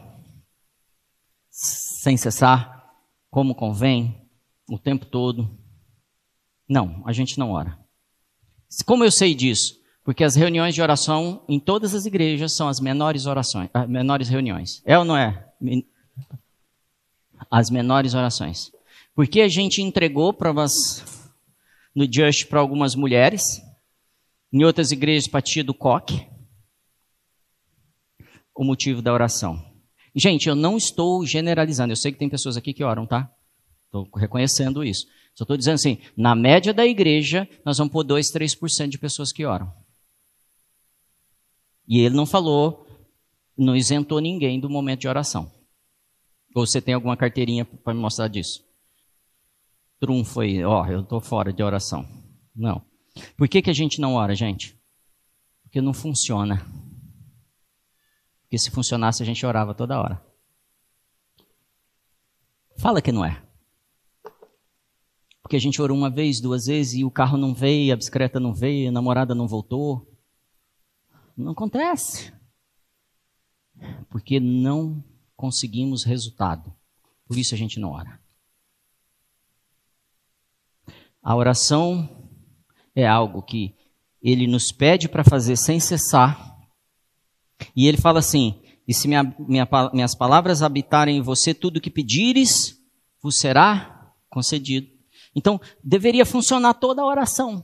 [1.52, 2.92] sem cessar,
[3.30, 4.28] como convém,
[4.68, 5.56] o tempo todo.
[6.68, 7.78] Não, a gente não ora.
[8.88, 9.80] Como eu sei disso?
[10.04, 14.30] Porque as reuniões de oração em todas as igrejas são as menores orações, as menores
[14.30, 14.82] reuniões.
[14.84, 15.48] É ou não é?
[17.52, 18.72] As menores orações.
[19.14, 21.19] Porque a gente entregou provas
[22.00, 23.62] no Just para algumas mulheres,
[24.54, 26.26] em outras igrejas para tia do coque,
[28.56, 29.62] o motivo da oração.
[30.16, 31.92] Gente, eu não estou generalizando.
[31.92, 33.30] Eu sei que tem pessoas aqui que oram, tá?
[33.84, 35.08] Estou reconhecendo isso.
[35.36, 39.34] Só estou dizendo assim, na média da igreja, nós vamos pôr 2, 3% de pessoas
[39.34, 39.70] que oram.
[41.86, 42.88] E ele não falou,
[43.58, 45.52] não isentou ninguém do momento de oração.
[46.56, 48.69] Ou você tem alguma carteirinha para me mostrar disso?
[50.00, 52.08] Trunfo aí, ó, eu estou fora de oração.
[52.56, 52.82] Não.
[53.36, 54.80] Por que, que a gente não ora, gente?
[55.64, 56.66] Porque não funciona.
[58.42, 60.24] Porque se funcionasse, a gente orava toda hora.
[62.78, 63.44] Fala que não é.
[65.42, 68.40] Porque a gente orou uma vez, duas vezes e o carro não veio, a bicicleta
[68.40, 70.08] não veio, a namorada não voltou.
[71.36, 72.34] Não acontece.
[74.10, 75.04] Porque não
[75.36, 76.74] conseguimos resultado.
[77.26, 78.19] Por isso a gente não ora.
[81.30, 82.10] A oração
[82.96, 83.76] é algo que
[84.20, 86.58] ele nos pede para fazer sem cessar
[87.76, 91.92] e ele fala assim: E se minha, minha, minhas palavras habitarem em você, tudo que
[91.92, 92.82] pedires
[93.22, 94.88] vos será concedido.
[95.36, 97.64] Então, deveria funcionar toda a oração.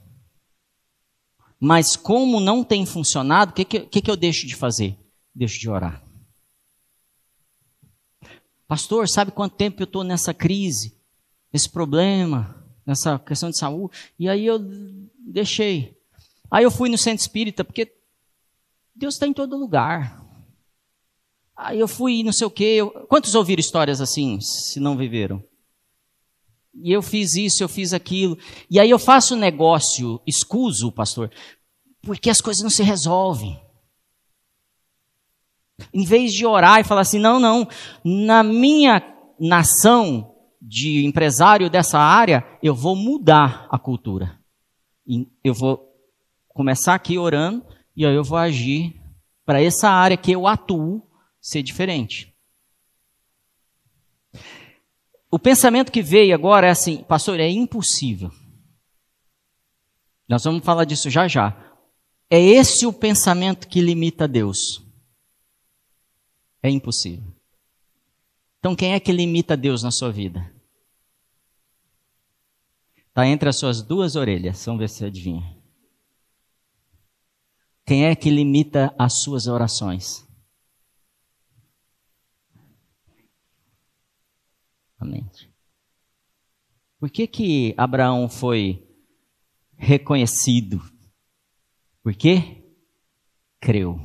[1.59, 4.95] Mas como não tem funcionado, o que, que, que eu deixo de fazer?
[5.33, 6.05] Deixo de orar.
[8.67, 11.01] Pastor, sabe quanto tempo eu estou nessa crise,
[11.51, 13.95] nesse problema, nessa questão de saúde?
[14.19, 14.59] E aí eu
[15.19, 15.97] deixei.
[16.51, 17.91] Aí eu fui no centro espírita, porque
[18.95, 20.23] Deus está em todo lugar.
[21.55, 22.75] Aí eu fui, não sei o quê.
[22.77, 22.91] Eu...
[23.07, 25.43] Quantos ouviram histórias assim, se não viveram?
[26.73, 28.37] E eu fiz isso, eu fiz aquilo.
[28.69, 31.31] E aí eu faço negócio escuso, pastor,
[32.01, 33.59] porque as coisas não se resolvem.
[35.93, 37.67] Em vez de orar e falar assim, não, não,
[38.03, 39.01] na minha
[39.39, 40.34] nação
[40.67, 44.39] de empresário dessa área, eu vou mudar a cultura.
[45.43, 45.93] Eu vou
[46.49, 47.63] começar aqui orando
[47.95, 48.99] e aí eu vou agir
[49.45, 51.07] para essa área que eu atuo
[51.39, 52.35] ser diferente.
[55.29, 58.31] O pensamento que veio agora é assim, pastor, é impossível.
[60.27, 61.55] Nós vamos falar disso já já.
[62.27, 64.83] É esse o pensamento que limita Deus.
[66.63, 67.31] É impossível.
[68.57, 70.54] Então, quem é que limita Deus na sua vida?
[73.15, 74.65] Está entre as suas duas orelhas.
[74.65, 75.57] Vamos ver se você adivinha.
[77.85, 80.27] Quem é que limita as suas orações?
[84.99, 85.25] Amém.
[86.99, 88.85] Por que que Abraão foi
[89.77, 90.81] reconhecido?
[92.03, 92.65] Por quê?
[93.61, 93.97] Creu.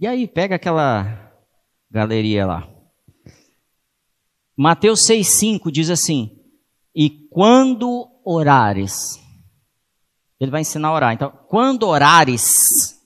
[0.00, 1.38] E aí, pega aquela
[1.90, 2.66] galeria lá.
[4.56, 6.35] Mateus 6,5 diz assim:
[7.36, 9.22] quando orares,
[10.40, 11.12] ele vai ensinar a orar.
[11.12, 12.98] Então, quando orares,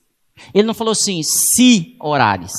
[0.53, 2.53] ele não falou assim, se orares.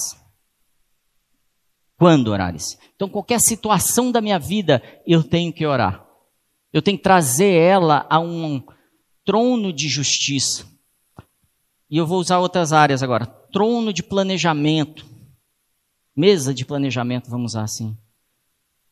[1.96, 2.76] Quando orares.
[2.94, 6.06] Então, qualquer situação da minha vida, eu tenho que orar.
[6.74, 8.62] Eu tenho que trazer ela a um
[9.24, 10.66] trono de justiça.
[11.88, 13.24] E eu vou usar outras áreas agora.
[13.50, 15.06] Trono de planejamento.
[16.14, 17.96] Mesa de planejamento, vamos usar assim.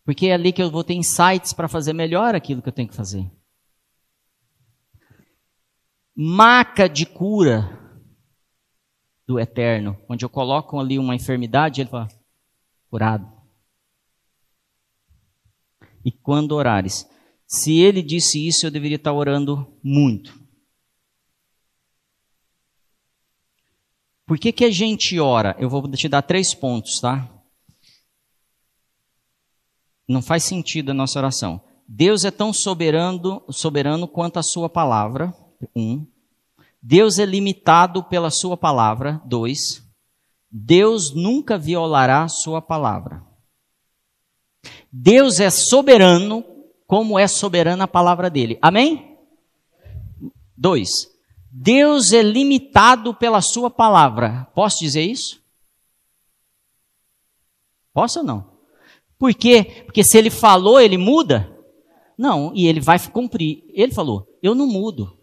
[0.05, 2.89] Porque é ali que eu vou ter insights para fazer melhor aquilo que eu tenho
[2.89, 3.31] que fazer
[6.23, 7.79] maca de cura
[9.27, 12.09] do eterno, onde eu coloco ali uma enfermidade, ele fala,
[12.91, 13.27] curado.
[16.05, 17.09] E quando orares?
[17.47, 20.39] Se ele disse isso, eu deveria estar orando muito.
[24.27, 25.57] Por que, que a gente ora?
[25.59, 27.40] Eu vou te dar três pontos, tá?
[30.11, 31.61] Não faz sentido a nossa oração.
[31.87, 35.33] Deus é tão soberano, soberano quanto a sua palavra.
[35.75, 36.05] Um.
[36.83, 39.23] Deus é limitado pela sua palavra.
[39.25, 39.89] Dois.
[40.51, 43.25] Deus nunca violará sua palavra.
[44.91, 46.45] Deus é soberano,
[46.89, 48.59] como é soberana a palavra dele.
[48.61, 49.17] Amém?
[50.57, 51.07] Dois.
[51.53, 54.49] Deus é limitado pela sua palavra.
[54.57, 55.41] Posso dizer isso?
[57.93, 58.50] Posso ou não?
[59.21, 59.85] Por quê?
[59.85, 61.55] Porque se ele falou, ele muda?
[62.17, 63.63] Não, e ele vai cumprir.
[63.75, 65.15] Ele falou: Eu não mudo.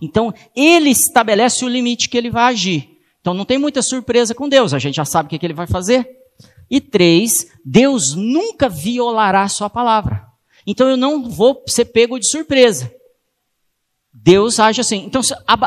[0.00, 2.98] Então, ele estabelece o limite que ele vai agir.
[3.20, 5.66] Então, não tem muita surpresa com Deus, a gente já sabe o que, ele vai
[5.66, 6.08] fazer.
[6.70, 10.26] E três, Deus nunca violará a sua palavra.
[10.66, 12.90] Então, eu não vou ser pego de surpresa.
[14.12, 15.04] Deus age assim.
[15.04, 15.20] Então,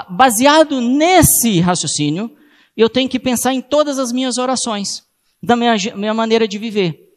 [0.10, 2.36] baseado nesse raciocínio,
[2.75, 5.03] eu tenho que pensar em todas as minhas orações,
[5.41, 7.11] da minha, minha maneira de viver.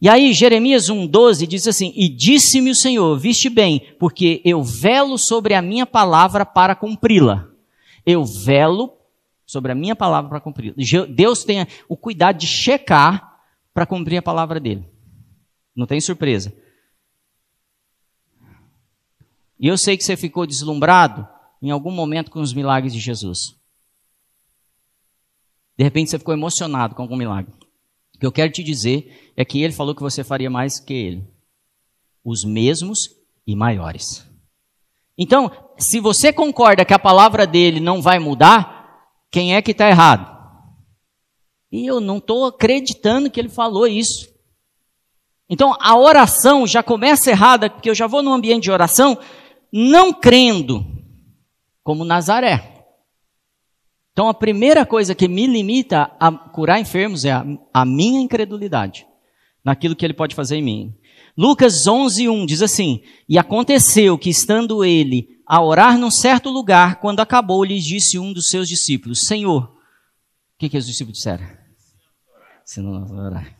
[0.00, 5.16] E aí, Jeremias 1,12 diz assim: E disse-me o Senhor, viste bem, porque eu velo
[5.18, 7.48] sobre a minha palavra para cumpri-la.
[8.04, 8.92] Eu velo
[9.46, 10.74] sobre a minha palavra para cumpri-la.
[11.08, 13.40] Deus tem o cuidado de checar
[13.72, 14.86] para cumprir a palavra dele.
[15.74, 16.54] Não tem surpresa.
[19.58, 21.26] E eu sei que você ficou deslumbrado
[21.62, 23.56] em algum momento com os milagres de Jesus.
[25.76, 27.52] De repente você ficou emocionado com algum milagre.
[28.16, 30.94] O que eu quero te dizer é que ele falou que você faria mais que
[30.94, 31.24] ele.
[32.24, 33.10] Os mesmos
[33.46, 34.26] e maiores.
[35.18, 39.88] Então, se você concorda que a palavra dele não vai mudar, quem é que está
[39.88, 40.34] errado?
[41.70, 44.26] E eu não estou acreditando que ele falou isso.
[45.48, 49.18] Então, a oração já começa errada, porque eu já vou num ambiente de oração
[49.70, 50.84] não crendo,
[51.84, 52.75] como Nazaré.
[54.16, 59.06] Então a primeira coisa que me limita a curar enfermos é a, a minha incredulidade
[59.62, 60.94] naquilo que ele pode fazer em mim.
[61.36, 67.20] Lucas 11:1 diz assim: E aconteceu que estando ele a orar num certo lugar, quando
[67.20, 69.68] acabou, lhe disse um dos seus discípulos: Senhor, o
[70.58, 71.46] que, que os discípulos disseram?
[72.64, 73.54] Se não orar.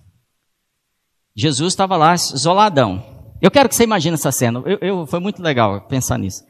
[1.35, 3.05] Jesus estava lá isoladão.
[3.43, 4.63] Eu quero que você imagine essa cena.
[4.65, 6.43] Eu, eu, foi muito legal pensar nisso.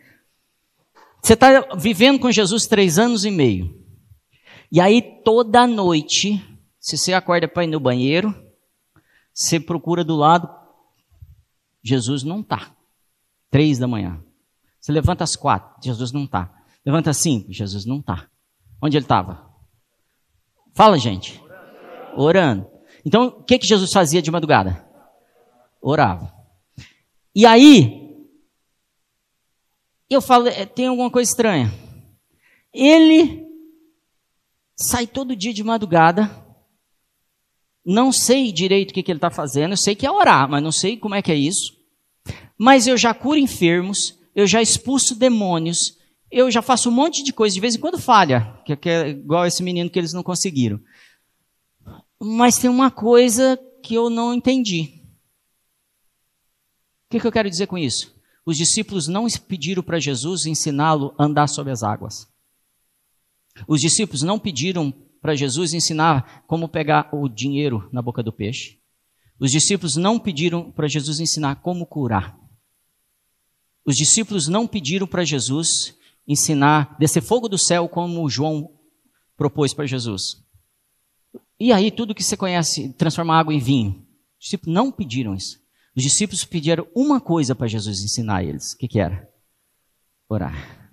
[1.20, 3.84] Você está vivendo com Jesus três anos e meio.
[4.70, 6.42] E aí toda noite,
[6.78, 8.34] se você acorda para ir no banheiro,
[9.32, 10.48] você procura do lado,
[11.82, 12.74] Jesus não está.
[13.50, 14.22] Três da manhã.
[14.80, 16.52] Você levanta às quatro, Jesus não está.
[16.84, 18.28] Levanta às cinco, Jesus não está.
[18.82, 19.50] Onde ele estava?
[20.74, 21.42] Fala, gente.
[22.16, 22.66] Orando.
[23.04, 24.84] Então, o que, que Jesus fazia de madrugada?
[25.80, 26.32] Orava.
[27.34, 28.26] E aí,
[30.08, 31.72] eu falo, é, tem alguma coisa estranha.
[32.72, 33.45] Ele
[34.76, 36.30] sai todo dia de madrugada.
[37.84, 39.72] Não sei direito o que, que ele está fazendo.
[39.72, 41.74] Eu sei que é orar, mas não sei como é que é isso.
[42.58, 45.96] Mas eu já curo enfermos, eu já expulso demônios,
[46.30, 49.46] eu já faço um monte de coisa, de vez em quando falha, que é igual
[49.46, 50.80] esse menino que eles não conseguiram.
[52.20, 55.00] Mas tem uma coisa que eu não entendi.
[57.06, 58.14] O que, que eu quero dizer com isso?
[58.44, 62.26] Os discípulos não pediram para Jesus ensiná-lo a andar sobre as águas.
[63.66, 68.78] Os discípulos não pediram para Jesus ensinar como pegar o dinheiro na boca do peixe.
[69.38, 72.38] Os discípulos não pediram para Jesus ensinar como curar.
[73.84, 75.96] Os discípulos não pediram para Jesus
[76.26, 78.70] ensinar descer fogo do céu como João
[79.36, 80.42] propôs para Jesus.
[81.58, 84.06] E aí, tudo que você conhece, transformar água em vinho.
[84.38, 85.58] Os discípulos não pediram isso.
[85.96, 88.72] Os discípulos pediram uma coisa para Jesus ensinar a eles.
[88.72, 89.28] O que, que era?
[90.28, 90.85] Orar.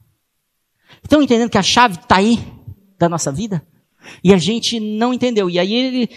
[1.03, 2.39] Estão entendendo que a chave está aí
[2.97, 3.65] da nossa vida?
[4.23, 5.49] E a gente não entendeu.
[5.49, 6.09] E aí ele,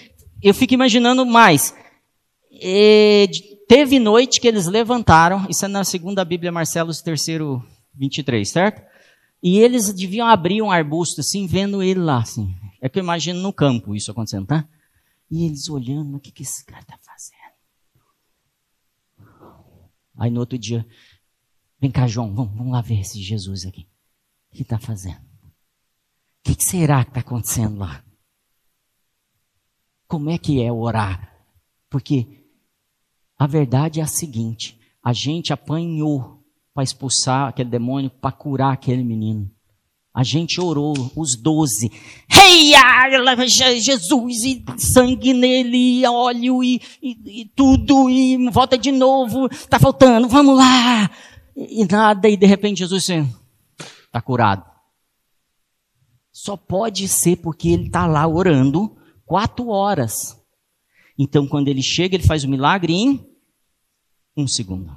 [0.43, 1.75] eu fico imaginando mais.
[2.51, 3.29] E,
[3.69, 7.65] teve noite que eles levantaram, isso é na segunda Bíblia Marcelos, terceiro
[7.95, 8.83] 23, certo?
[9.43, 12.55] E eles deviam abrir um arbusto assim, vendo ele lá, assim.
[12.81, 14.67] É que eu imagino no campo isso acontecendo, tá?
[15.31, 17.37] E eles olhando, o que, que esse cara está fazendo?
[20.19, 20.87] Aí no outro dia,
[21.81, 23.87] vem cá, João, vamos, vamos lá ver esse Jesus aqui.
[24.57, 25.19] Que está fazendo?
[25.19, 28.03] O que, que será que está acontecendo lá?
[30.09, 31.31] Como é que é orar?
[31.91, 32.27] Porque
[33.39, 36.43] a verdade é a seguinte: a gente apanhou
[36.73, 39.51] para expulsar aquele demônio, para curar aquele menino.
[40.15, 41.93] A gente orou, os doze.
[42.33, 42.73] Hey,
[43.79, 49.79] Jesus, e sangue nele, e óleo, e, e, e, tudo, e volta de novo, tá
[49.79, 51.11] faltando, vamos lá.
[51.55, 53.31] E, e nada, e de repente Jesus assim,
[54.17, 54.65] tá curado.
[56.33, 58.97] Só pode ser porque ele tá lá orando
[59.27, 60.43] quatro horas.
[61.19, 63.37] Então, quando ele chega, ele faz o milagre em
[64.37, 64.95] um segundo.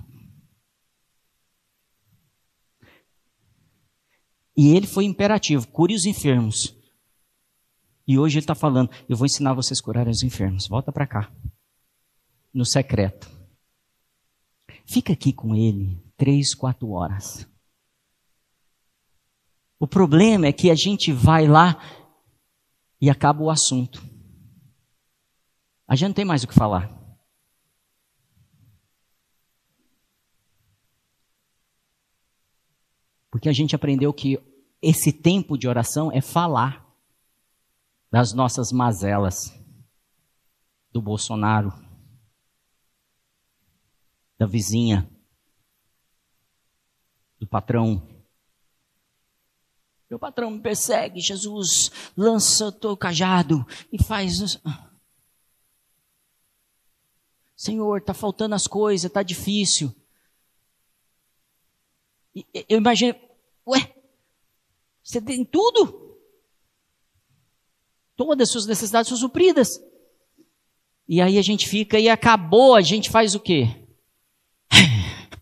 [4.56, 6.76] E ele foi imperativo: cure os enfermos.
[8.08, 10.68] E hoje ele está falando: eu vou ensinar vocês a curarem os enfermos.
[10.68, 11.32] Volta para cá.
[12.54, 13.30] No secreto.
[14.86, 17.49] Fica aqui com ele três, quatro horas.
[19.80, 21.82] O problema é que a gente vai lá
[23.00, 24.04] e acaba o assunto.
[25.88, 27.00] A gente não tem mais o que falar.
[33.32, 34.38] Porque a gente aprendeu que
[34.82, 36.86] esse tempo de oração é falar
[38.12, 39.54] das nossas mazelas,
[40.92, 41.72] do Bolsonaro,
[44.38, 45.10] da vizinha,
[47.40, 48.09] do patrão.
[50.10, 54.60] Meu patrão me persegue, Jesus, lança o teu cajado e faz.
[57.56, 59.94] Senhor, está faltando as coisas, está difícil.
[62.68, 63.16] Eu imagino,
[63.68, 63.96] ué,
[65.04, 66.18] você tem tudo.
[68.16, 69.80] Todas as suas necessidades são supridas.
[71.08, 73.66] E aí a gente fica e acabou, a gente faz o quê?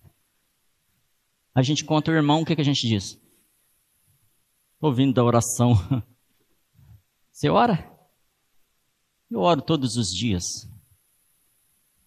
[1.53, 3.19] A gente conta o irmão, o que, que a gente diz?
[4.79, 5.73] Ouvindo da oração.
[7.31, 7.91] Você ora?
[9.29, 10.69] Eu oro todos os dias.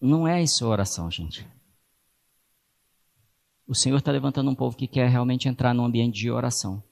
[0.00, 1.46] Não é isso a oração, gente.
[3.66, 6.82] O Senhor está levantando um povo que quer realmente entrar num ambiente de oração.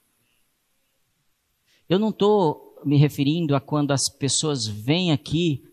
[1.89, 5.63] Eu não estou me referindo a quando as pessoas vêm aqui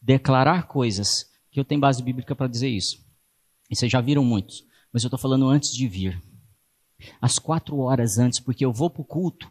[0.00, 3.04] declarar coisas, que eu tenho base bíblica para dizer isso.
[3.70, 6.22] E vocês já viram muitos, mas eu estou falando antes de vir.
[7.20, 9.50] Às quatro horas antes, porque eu vou para o culto,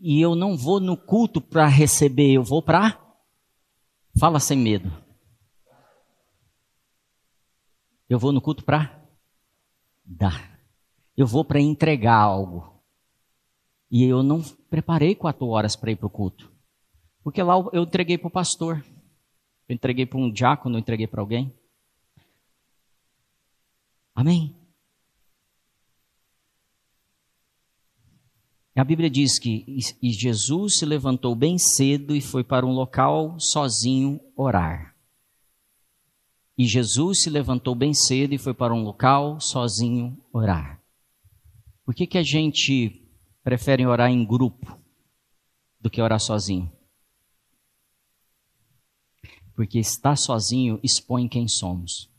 [0.00, 3.00] e eu não vou no culto para receber, eu vou para.
[4.18, 4.90] Fala sem medo.
[8.08, 9.02] Eu vou no culto para
[10.04, 10.58] dar.
[11.16, 12.80] Eu vou para entregar algo.
[13.90, 16.50] E eu não preparei quatro horas para ir para o culto.
[17.22, 18.84] Porque lá eu entreguei para o pastor.
[19.68, 21.52] Eu entreguei para um diácono, eu entreguei para alguém.
[24.14, 24.57] Amém?
[28.78, 29.64] A Bíblia diz que
[30.00, 34.94] e Jesus se levantou bem cedo e foi para um local sozinho orar.
[36.56, 40.80] E Jesus se levantou bem cedo e foi para um local sozinho orar.
[41.84, 43.04] Por que, que a gente
[43.48, 44.78] preferem orar em grupo
[45.80, 46.70] do que orar sozinho.
[49.54, 52.10] Porque estar sozinho expõe quem somos.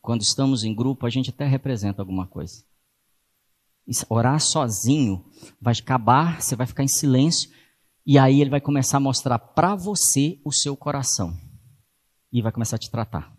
[0.00, 2.64] Quando estamos em grupo, a gente até representa alguma coisa.
[4.08, 5.24] Orar sozinho
[5.60, 7.50] vai acabar, você vai ficar em silêncio,
[8.06, 11.36] e aí ele vai começar a mostrar para você o seu coração.
[12.32, 13.36] E vai começar a te tratar.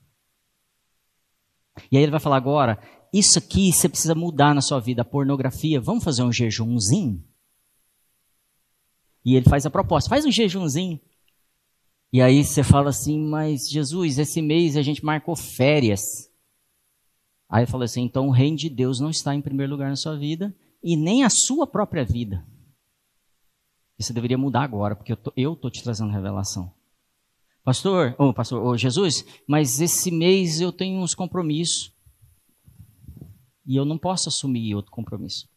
[1.92, 2.80] E aí ele vai falar agora,
[3.14, 5.80] isso aqui você precisa mudar na sua vida, a pornografia.
[5.80, 7.24] Vamos fazer um jejumzinho?
[9.24, 11.00] E ele faz a proposta, faz um jejumzinho.
[12.14, 16.31] E aí você fala assim, mas Jesus, esse mês a gente marcou férias.
[17.52, 19.98] Aí ele falou assim, então o reino de Deus não está em primeiro lugar na
[19.98, 22.48] sua vida e nem a sua própria vida.
[24.00, 26.74] Você deveria mudar agora, porque eu estou te trazendo revelação.
[27.62, 31.94] Pastor, oh, pastor, oh, Jesus, mas esse mês eu tenho uns compromissos.
[33.66, 35.48] E eu não posso assumir outro compromisso.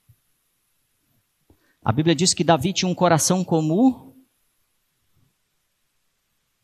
[1.82, 4.14] A Bíblia diz que Davi tinha um coração como o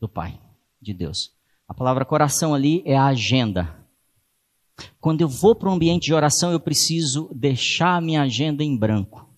[0.01, 0.41] do Pai,
[0.83, 1.33] de Deus.
[1.69, 3.80] A palavra coração ali é a agenda.
[5.01, 8.77] Quando eu vou para um ambiente de oração, eu preciso deixar a minha agenda em
[8.77, 9.29] branco.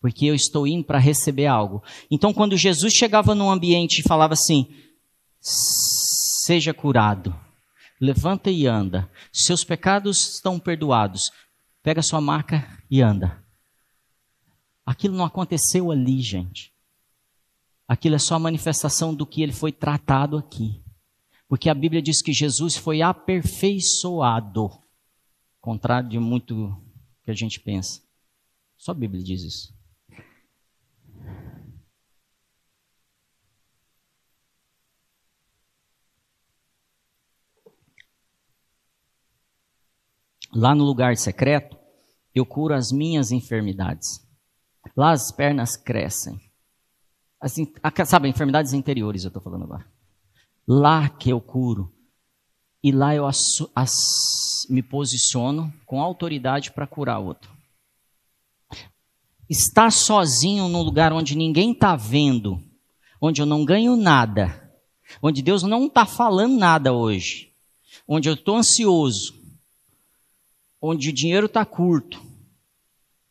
[0.00, 1.82] Porque eu estou indo para receber algo.
[2.10, 4.66] Então, quando Jesus chegava num ambiente e falava assim:
[5.40, 7.38] seja curado,
[8.00, 11.30] levanta e anda, seus pecados estão perdoados,
[11.82, 13.44] pega sua marca e anda.
[14.84, 16.72] Aquilo não aconteceu ali, gente.
[17.86, 20.82] Aquilo é só a manifestação do que ele foi tratado aqui.
[21.50, 24.70] Porque a Bíblia diz que Jesus foi aperfeiçoado,
[25.60, 26.80] contrário de muito
[27.24, 28.00] que a gente pensa.
[28.78, 29.74] Só a Bíblia diz isso.
[40.54, 41.76] Lá no lugar secreto,
[42.32, 44.24] eu curo as minhas enfermidades.
[44.96, 46.40] Lá as pernas crescem.
[47.40, 47.72] Assim,
[48.06, 49.89] sabe, enfermidades interiores eu estou falando agora.
[50.72, 51.92] Lá que eu curo.
[52.80, 53.28] E lá eu
[54.68, 57.50] me posiciono com autoridade para curar outro.
[59.48, 62.62] Estar sozinho num lugar onde ninguém está vendo,
[63.20, 64.72] onde eu não ganho nada,
[65.20, 67.50] onde Deus não está falando nada hoje,
[68.06, 69.34] onde eu estou ansioso,
[70.80, 72.22] onde o dinheiro está curto,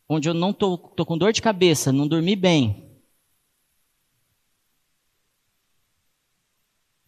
[0.10, 2.89] onde eu não estou com dor de cabeça, não dormi bem,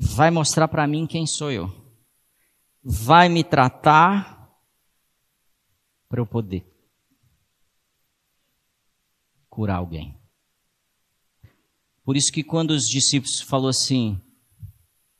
[0.02, 1.70] vai mostrar para mim quem sou eu.
[2.84, 4.52] Vai me tratar
[6.10, 6.66] para eu poder
[9.48, 10.20] curar alguém.
[12.04, 14.20] Por isso que quando os discípulos falou assim,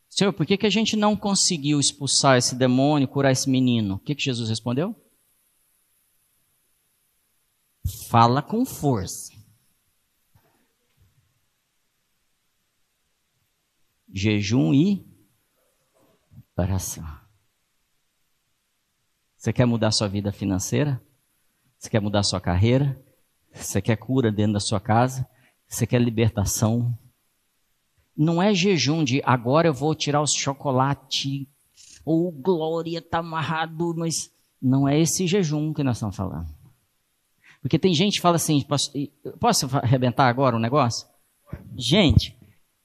[0.08, 3.94] Senhor, por que, que a gente não conseguiu expulsar esse demônio, curar esse menino?
[3.94, 4.94] O que, que Jesus respondeu?
[8.08, 9.32] Fala com força.
[14.12, 15.06] Jejum e
[16.56, 17.04] oração.
[19.36, 21.02] Você quer mudar sua vida financeira?
[21.78, 23.00] Você quer mudar sua carreira?
[23.52, 25.28] Você quer cura dentro da sua casa?
[25.66, 26.96] Você quer libertação?
[28.16, 31.48] Não é jejum de agora eu vou tirar os chocolate
[32.04, 36.46] ou glória está amarrado, mas não é esse jejum que nós estamos falando.
[37.60, 38.92] Porque tem gente que fala assim, posso,
[39.40, 41.08] posso arrebentar agora um negócio?
[41.76, 42.36] Gente,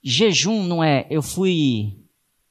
[0.10, 1.98] jejum não é eu fui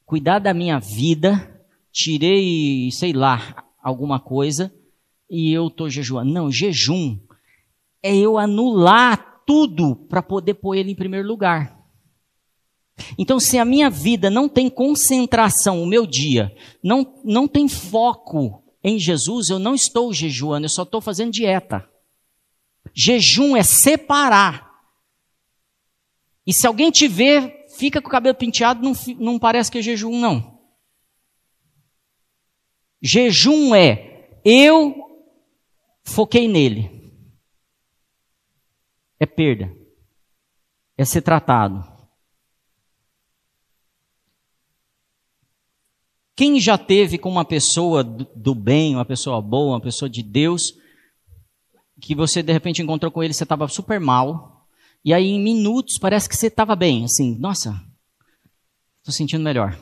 [0.05, 4.73] cuidar da minha vida, tirei, sei lá, alguma coisa
[5.31, 6.33] e eu estou jejuando.
[6.33, 7.19] Não, jejum
[8.03, 11.75] é eu anular tudo para poder pôr ele em primeiro lugar.
[13.19, 18.63] Então, se a minha vida não tem concentração, o meu dia, não, não tem foco
[18.83, 21.87] em Jesus, eu não estou jejuando, eu só estou fazendo dieta.
[22.95, 24.66] Jejum é separar.
[26.47, 29.83] E se alguém te ver, fica com o cabelo penteado, não, não parece que é
[29.83, 30.61] jejum, não.
[33.03, 34.95] Jejum é eu
[36.05, 37.13] foquei nele.
[39.19, 39.75] É perda.
[40.97, 41.85] É ser tratado.
[46.37, 50.75] Quem já teve com uma pessoa do bem, uma pessoa boa, uma pessoa de Deus,
[52.01, 54.56] que você de repente encontrou com ele, você estava super mal,
[55.07, 57.81] e aí em minutos parece que você estava bem, assim, nossa,
[58.99, 59.79] estou sentindo melhor.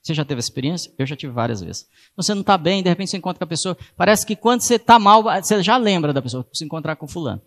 [0.00, 0.94] Você já teve essa experiência?
[0.96, 1.88] Eu já tive várias vezes.
[2.16, 4.76] Você não está bem, de repente você encontra com a pessoa, parece que quando você
[4.76, 7.42] está mal, você já lembra da pessoa, se encontrar com fulano,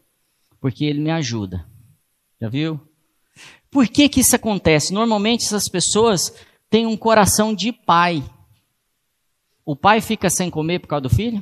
[0.59, 1.65] porque ele me ajuda.
[2.41, 2.77] Já viu?
[3.71, 4.93] Por que que isso acontece?
[4.93, 6.35] Normalmente essas pessoas
[6.69, 8.21] têm um coração de pai.
[9.63, 11.41] O pai fica sem comer por causa do filho?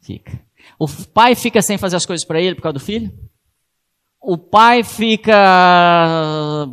[0.00, 0.42] Fica.
[0.78, 3.12] O pai fica sem fazer as coisas para ele por causa do filho?
[4.28, 6.66] O pai fica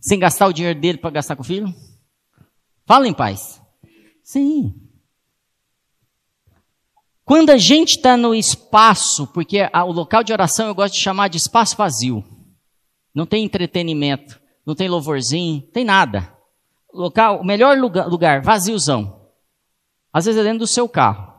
[0.00, 1.74] sem gastar o dinheiro dele para gastar com o filho?
[2.86, 3.60] Fala em paz.
[4.22, 4.72] Sim.
[7.24, 11.26] Quando a gente está no espaço, porque o local de oração eu gosto de chamar
[11.26, 12.22] de espaço vazio.
[13.12, 16.32] Não tem entretenimento, não tem louvorzinho, tem nada.
[16.92, 19.28] Local, o melhor lugar, lugar, vaziozão.
[20.12, 21.34] Às vezes é dentro do seu carro.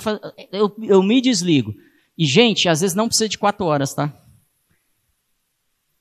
[0.00, 0.18] Faz...
[0.50, 1.74] Eu, eu me desligo.
[2.16, 4.23] E, gente, às vezes não precisa de quatro horas, tá?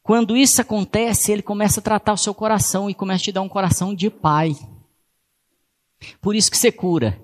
[0.03, 3.41] Quando isso acontece, ele começa a tratar o seu coração e começa a te dar
[3.41, 4.53] um coração de pai.
[6.19, 7.17] Por isso que você cura.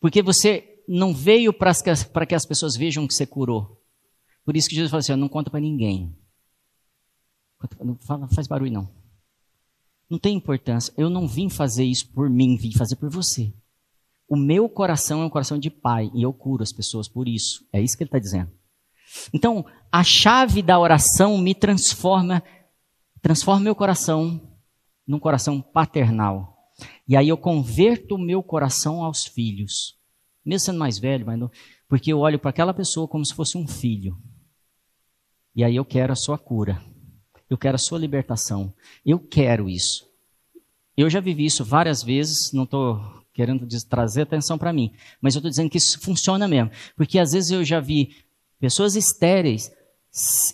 [0.00, 3.80] Porque você não veio para que as pessoas vejam que você curou.
[4.44, 6.12] Por isso que Jesus falou assim: não conta para ninguém.
[7.80, 7.96] Não
[8.28, 8.90] faz barulho, não.
[10.10, 10.92] Não tem importância.
[10.98, 13.54] Eu não vim fazer isso por mim, vim fazer por você.
[14.28, 17.64] O meu coração é um coração de pai e eu curo as pessoas por isso.
[17.72, 18.50] É isso que ele está dizendo.
[19.32, 22.42] Então, a chave da oração me transforma,
[23.22, 24.40] transforma meu coração
[25.06, 26.54] num coração paternal.
[27.06, 29.96] E aí eu converto o meu coração aos filhos.
[30.44, 31.50] Mesmo sendo mais velho, mas não,
[31.88, 34.18] porque eu olho para aquela pessoa como se fosse um filho.
[35.54, 36.82] E aí eu quero a sua cura.
[37.48, 38.74] Eu quero a sua libertação.
[39.06, 40.06] Eu quero isso.
[40.96, 43.00] Eu já vivi isso várias vezes, não estou
[43.32, 46.70] querendo trazer atenção para mim, mas eu estou dizendo que isso funciona mesmo.
[46.96, 48.23] Porque às vezes eu já vi
[48.64, 49.70] pessoas estéreis,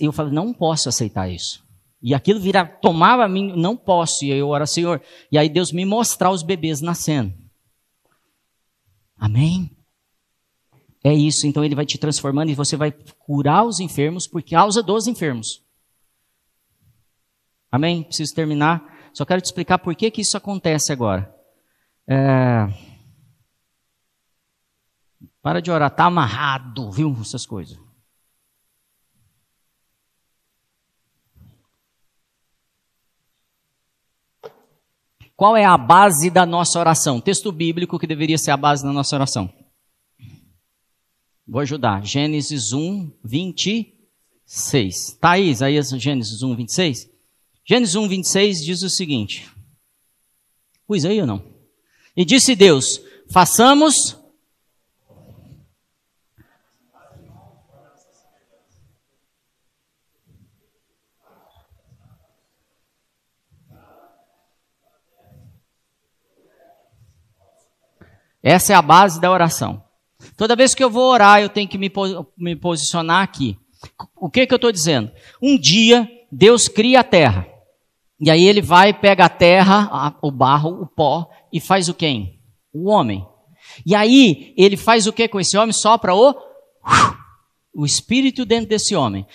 [0.01, 1.65] eu falo, não posso aceitar isso.
[2.03, 4.25] E aquilo virar, tomava a mim, não posso.
[4.25, 5.01] E aí eu oro, Senhor.
[5.31, 7.33] E aí Deus me mostrar os bebês nascendo.
[9.17, 9.71] Amém?
[11.05, 14.83] É isso, então ele vai te transformando e você vai curar os enfermos por causa
[14.83, 15.63] dos enfermos.
[17.71, 18.03] Amém?
[18.03, 18.83] Preciso terminar.
[19.15, 21.33] Só quero te explicar por que, que isso acontece agora.
[22.09, 22.67] É...
[25.41, 27.17] Para de orar, tá amarrado, viu?
[27.21, 27.79] Essas coisas.
[35.41, 37.18] Qual é a base da nossa oração?
[37.18, 39.51] Texto bíblico que deveria ser a base da nossa oração.
[41.49, 42.05] Vou ajudar.
[42.05, 45.16] Gênesis 1, 26.
[45.18, 47.09] Tá aí, Gênesis 1, 26?
[47.66, 49.51] Gênesis 1, 26 diz o seguinte.
[50.86, 51.43] Pois aí ou não?
[52.14, 54.20] E disse Deus: façamos
[68.43, 69.82] Essa é a base da oração.
[70.36, 71.91] Toda vez que eu vou orar, eu tenho que me,
[72.36, 73.59] me posicionar aqui.
[74.16, 75.11] O que, que eu estou dizendo?
[75.43, 77.47] Um dia, Deus cria a terra.
[78.20, 81.95] E aí ele vai, pega a terra, a, o barro, o pó, e faz o
[81.95, 82.38] quem?
[82.72, 83.26] O homem.
[83.86, 85.72] E aí, ele faz o que com esse homem?
[85.72, 86.34] Sopra o,
[87.74, 89.26] o espírito dentro desse homem.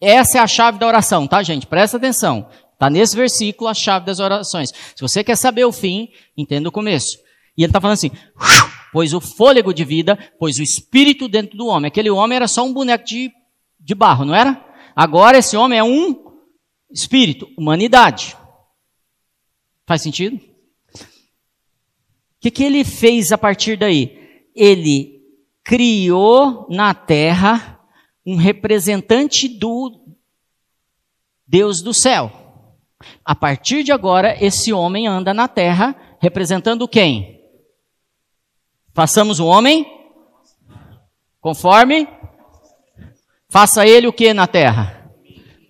[0.00, 1.66] Essa é a chave da oração, tá, gente?
[1.66, 2.48] Presta atenção.
[2.74, 4.70] Está nesse versículo a chave das orações.
[4.94, 7.18] Se você quer saber o fim, entenda o começo.
[7.58, 8.12] E ele está falando assim,
[8.92, 11.88] pois o fôlego de vida, pois o espírito dentro do homem.
[11.88, 13.32] Aquele homem era só um boneco de,
[13.80, 14.64] de barro, não era?
[14.94, 16.38] Agora esse homem é um
[16.88, 18.36] espírito, humanidade.
[19.84, 20.36] Faz sentido?
[20.36, 20.40] O
[22.40, 24.16] que, que ele fez a partir daí?
[24.54, 25.20] Ele
[25.64, 27.80] criou na terra
[28.24, 30.14] um representante do
[31.44, 32.30] Deus do céu.
[33.24, 37.37] A partir de agora, esse homem anda na terra representando quem?
[38.98, 39.86] Façamos o homem
[41.40, 42.08] conforme
[43.48, 45.14] faça ele o que na terra?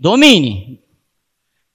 [0.01, 0.83] Domine.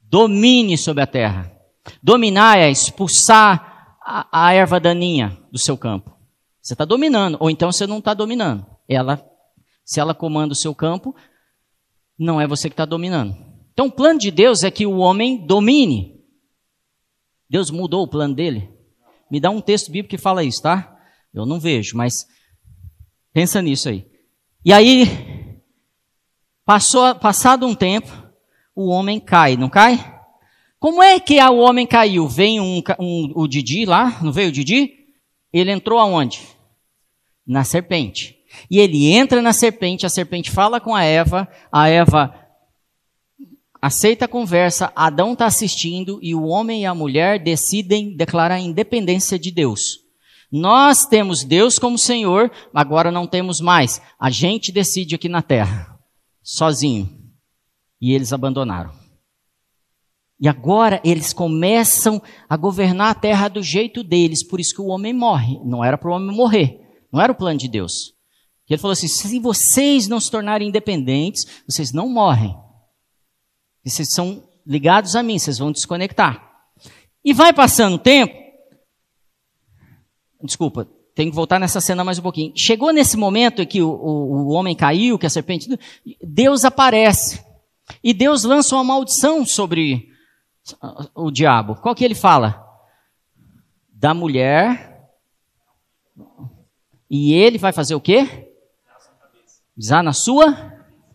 [0.01, 1.55] Domine sobre a terra.
[2.01, 6.17] Dominar é expulsar a, a erva daninha do seu campo.
[6.59, 8.65] Você está dominando, ou então você não está dominando.
[8.89, 9.23] Ela,
[9.85, 11.15] se ela comanda o seu campo,
[12.17, 13.37] não é você que está dominando.
[13.73, 16.19] Então o plano de Deus é que o homem domine.
[17.47, 18.71] Deus mudou o plano dele.
[19.29, 20.92] Me dá um texto bíblico que fala isso, tá?
[21.33, 22.27] Eu não vejo, mas
[23.33, 24.05] pensa nisso aí.
[24.63, 25.59] E aí,
[26.65, 28.11] passou, passado um tempo,
[28.75, 30.13] o homem cai, não cai?
[30.79, 32.27] Como é que o homem caiu?
[32.27, 34.91] Vem um, um, o Didi lá, não veio o Didi?
[35.51, 36.41] Ele entrou aonde?
[37.45, 38.37] Na serpente.
[38.69, 42.33] E ele entra na serpente, a serpente fala com a Eva, a Eva
[43.81, 48.59] aceita a conversa, Adão está assistindo e o homem e a mulher decidem declarar a
[48.59, 50.02] independência de Deus.
[50.55, 53.99] Nós temos Deus como Senhor, agora não temos mais.
[54.19, 55.99] A gente decide aqui na terra,
[56.43, 57.09] sozinho.
[57.99, 58.93] E eles abandonaram.
[60.39, 64.89] E agora eles começam a governar a terra do jeito deles, por isso que o
[64.89, 65.59] homem morre.
[65.65, 66.79] Não era para o homem morrer,
[67.11, 68.13] não era o plano de Deus.
[68.69, 72.55] Ele falou assim: se vocês não se tornarem independentes, vocês não morrem.
[73.83, 76.47] Vocês são ligados a mim, vocês vão desconectar.
[77.25, 78.42] E vai passando o tempo,
[80.43, 82.51] Desculpa, tenho que voltar nessa cena mais um pouquinho.
[82.55, 85.69] Chegou nesse momento que o, o, o homem caiu, que a serpente.
[86.21, 87.43] Deus aparece.
[88.03, 90.09] E Deus lança uma maldição sobre
[91.15, 91.75] o diabo.
[91.75, 92.61] Qual que ele fala?
[93.89, 95.09] Da mulher.
[97.09, 98.49] E ele vai fazer o quê?
[99.75, 100.73] Pisar na sua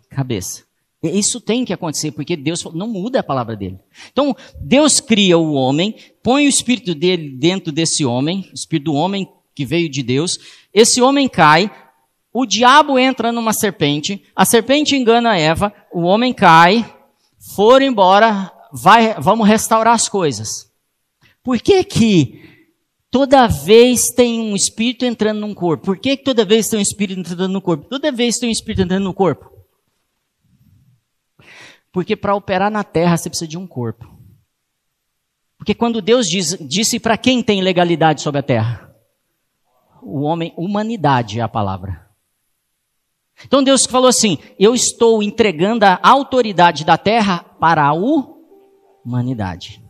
[0.09, 0.68] cabeça.
[1.03, 3.79] Isso tem que acontecer, porque Deus não muda a palavra dele.
[4.11, 8.95] Então, Deus cria o homem, põe o espírito dele dentro desse homem, o espírito do
[8.95, 10.39] homem que veio de Deus.
[10.75, 11.71] Esse homem cai,
[12.33, 16.85] o diabo entra numa serpente, a serpente engana Eva, o homem cai,
[17.55, 20.69] foram embora, vai, vamos restaurar as coisas.
[21.45, 22.43] Por que que
[23.09, 25.87] toda vez tem um espírito entrando num corpo?
[25.87, 27.87] Por que, que toda vez tem um espírito entrando no corpo?
[27.89, 29.58] Toda vez tem um espírito entrando no corpo.
[31.93, 34.19] Porque para operar na terra você precisa de um corpo.
[35.57, 38.95] Porque quando Deus diz, disse para quem tem legalidade sobre a terra?
[40.01, 42.09] O homem, humanidade é a palavra.
[43.45, 49.83] Então Deus falou assim: Eu estou entregando a autoridade da terra para a humanidade.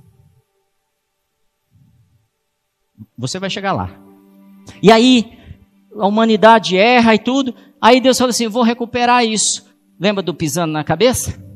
[3.16, 3.90] Você vai chegar lá.
[4.82, 5.38] E aí,
[5.96, 7.54] a humanidade erra e tudo.
[7.80, 9.66] Aí Deus falou assim: Vou recuperar isso.
[9.98, 11.47] Lembra do pisando na cabeça?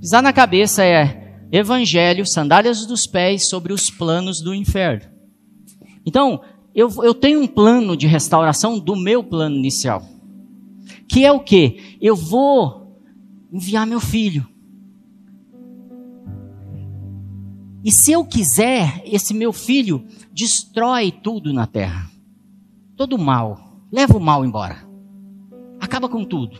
[0.00, 5.10] Pisar na cabeça é evangelho, sandálias dos pés sobre os planos do inferno.
[6.06, 6.40] Então,
[6.74, 10.02] eu, eu tenho um plano de restauração do meu plano inicial.
[11.06, 11.98] Que é o que?
[12.00, 12.98] Eu vou
[13.52, 14.46] enviar meu filho.
[17.84, 22.10] E se eu quiser, esse meu filho destrói tudo na terra.
[22.96, 23.82] Todo o mal.
[23.92, 24.88] Leva o mal embora.
[25.78, 26.58] Acaba com tudo.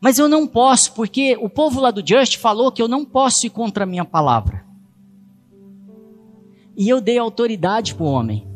[0.00, 3.46] Mas eu não posso, porque o povo lá do Just falou que eu não posso
[3.46, 4.64] ir contra a minha palavra.
[6.76, 8.46] E eu dei autoridade para o homem.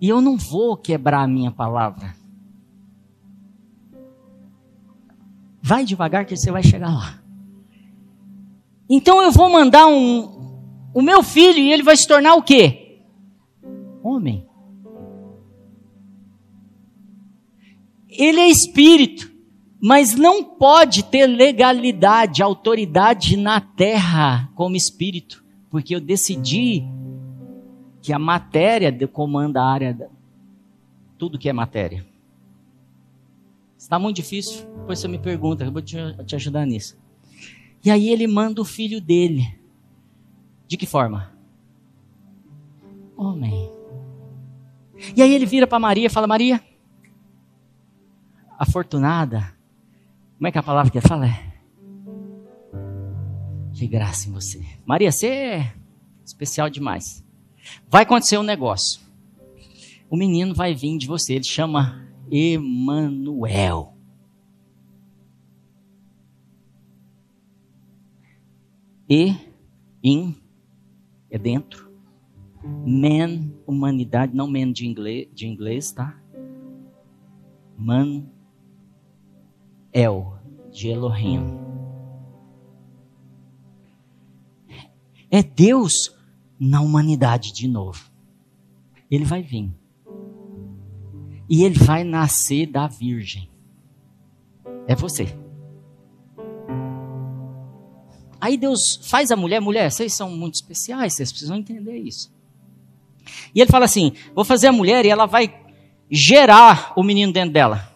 [0.00, 2.14] E eu não vou quebrar a minha palavra.
[5.62, 7.20] Vai devagar que você vai chegar lá.
[8.88, 10.60] Então eu vou mandar um,
[10.94, 13.00] o meu filho e ele vai se tornar o quê?
[14.02, 14.46] Homem.
[18.18, 19.30] Ele é espírito,
[19.80, 26.84] mas não pode ter legalidade, autoridade na terra como espírito, porque eu decidi
[28.02, 30.10] que a matéria comanda a área,
[31.18, 32.06] tudo que é matéria.
[33.76, 34.66] Está muito difícil?
[34.78, 36.98] Depois você me pergunta, eu vou te, te ajudar nisso.
[37.84, 39.56] E aí ele manda o filho dele.
[40.66, 41.32] De que forma?
[43.16, 43.70] Homem.
[45.14, 46.60] E aí ele vira para Maria e fala: Maria,
[48.58, 49.54] afortunada.
[50.36, 51.52] Como é que a palavra que fala é?
[53.72, 54.64] Que graça em você.
[54.84, 55.74] Maria, você é
[56.24, 57.24] especial demais.
[57.88, 59.00] Vai acontecer um negócio.
[60.08, 61.34] O menino vai vir de você.
[61.34, 63.94] Ele chama Emanuel.
[69.08, 69.36] E,
[70.02, 70.34] in,
[71.30, 71.86] é dentro.
[72.84, 76.20] Man, humanidade, não man de inglês, de inglês tá?
[77.78, 78.24] Man,
[79.96, 80.34] El,
[80.70, 81.58] de Elohim.
[85.30, 86.14] É Deus
[86.60, 88.10] na humanidade de novo.
[89.10, 89.74] Ele vai vir.
[91.48, 93.48] E ele vai nascer da Virgem.
[94.86, 95.34] É você.
[98.38, 102.30] Aí Deus faz a mulher, mulher, vocês são muito especiais, vocês precisam entender isso.
[103.54, 105.58] E ele fala assim: vou fazer a mulher e ela vai
[106.10, 107.95] gerar o menino dentro dela.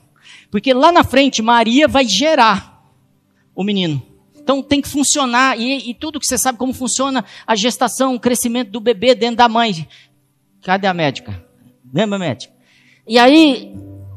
[0.51, 2.85] Porque lá na frente, Maria vai gerar
[3.55, 4.03] o menino.
[4.35, 8.21] Então tem que funcionar, e, e, tudo que você sabe como funciona a gestação, o
[8.21, 9.87] crescimento do bebê dentro da mãe.
[10.63, 11.45] Cadê a médica?
[11.93, 12.53] Lembra, médica?
[13.07, 13.73] E aí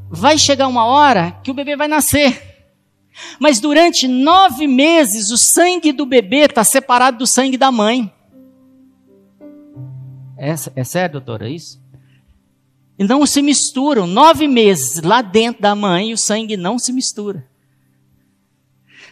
[0.10, 2.42] vai chegar uma hora que o bebê vai nascer.
[3.40, 8.12] Mas durante nove meses o sangue do bebê está separado do sangue da mãe.
[10.38, 11.83] É, é sério, doutora, é isso?
[12.98, 14.06] E não se misturam.
[14.06, 17.48] Nove meses lá dentro da mãe o sangue não se mistura.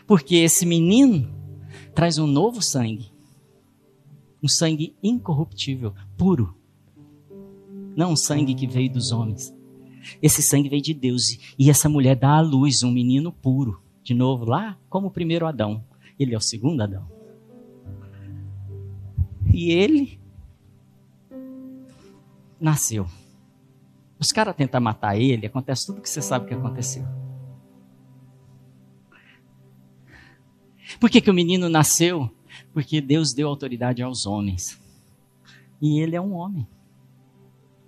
[0.06, 1.30] Porque esse menino
[1.96, 3.12] traz um novo sangue.
[4.42, 6.56] Um sangue incorruptível, puro.
[7.96, 9.54] Não um sangue que veio dos homens.
[10.22, 11.38] Esse sangue veio de Deus.
[11.58, 13.82] E essa mulher dá à luz um menino puro.
[14.04, 15.84] De novo, lá como o primeiro Adão.
[16.20, 17.08] Ele é o segundo Adão.
[19.54, 20.20] E ele
[22.60, 23.06] nasceu.
[24.22, 27.03] Os caras tentam matar ele, acontece tudo que você sabe que aconteceu.
[30.99, 32.30] Por que, que o menino nasceu?
[32.72, 34.80] Porque Deus deu autoridade aos homens.
[35.82, 36.67] E ele é um homem.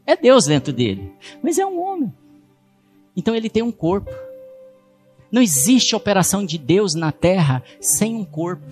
[0.07, 1.13] É Deus dentro dele,
[1.43, 2.11] mas é um homem.
[3.15, 4.09] Então ele tem um corpo.
[5.31, 8.65] Não existe operação de Deus na terra sem um corpo.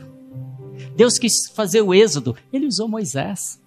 [0.95, 3.61] Deus quis fazer o êxodo, ele usou Moisés.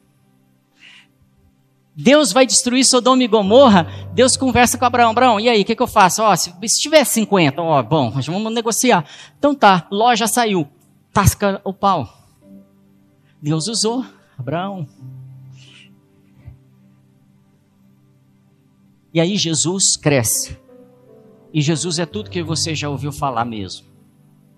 [1.97, 3.87] Deus vai destruir Sodoma e Gomorra.
[4.13, 5.11] Deus conversa com Abraão.
[5.11, 6.23] Abraão, e aí, o que, que, eu faço?
[6.23, 9.05] Ó, se, se tiver 50, ó, bom, vamos negociar.
[9.39, 10.69] Então tá, loja saiu.
[11.13, 12.09] Tasca o pau.
[13.41, 14.05] Deus usou
[14.37, 14.89] Abraão.
[19.13, 20.59] E aí Jesus cresce.
[21.53, 23.87] E Jesus é tudo que você já ouviu falar mesmo.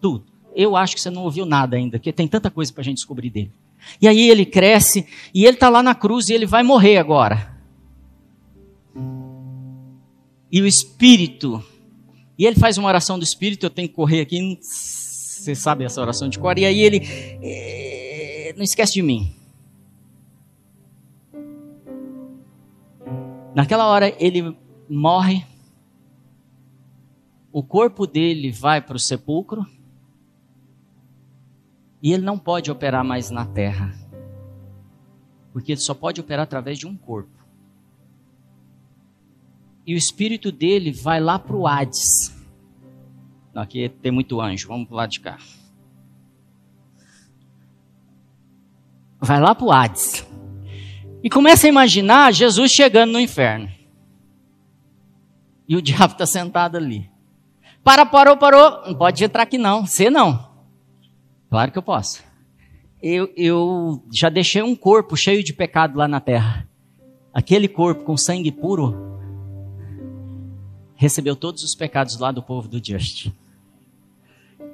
[0.01, 0.25] Tudo.
[0.55, 2.97] Eu acho que você não ouviu nada ainda, porque tem tanta coisa para a gente
[2.97, 3.53] descobrir dele.
[4.01, 7.57] E aí ele cresce e ele está lá na cruz e ele vai morrer agora.
[10.51, 11.63] E o Espírito,
[12.39, 16.01] e ele faz uma oração do Espírito, eu tenho que correr aqui, você sabe essa
[16.01, 17.03] oração de cor, e aí ele,
[17.43, 19.35] é, não esquece de mim.
[23.55, 24.57] Naquela hora ele
[24.89, 25.45] morre,
[27.53, 29.67] o corpo dele vai para o sepulcro,
[32.07, 33.93] e ele não pode operar mais na terra.
[35.53, 37.37] Porque ele só pode operar através de um corpo.
[39.85, 42.33] E o espírito dele vai lá para o Hades.
[43.53, 45.37] Não, aqui tem muito anjo, vamos para o lado de cá.
[49.19, 50.25] Vai lá para o Hades.
[51.25, 53.69] E começa a imaginar Jesus chegando no inferno.
[55.67, 57.11] E o diabo está sentado ali.
[57.83, 58.87] Para, parou, parou.
[58.87, 59.85] Não pode entrar aqui não.
[59.85, 60.46] Você não.
[61.49, 62.25] Claro que eu posso.
[63.03, 66.69] Eu, eu já deixei um corpo cheio de pecado lá na terra.
[67.33, 68.95] Aquele corpo com sangue puro
[70.95, 73.31] recebeu todos os pecados lá do povo do Just.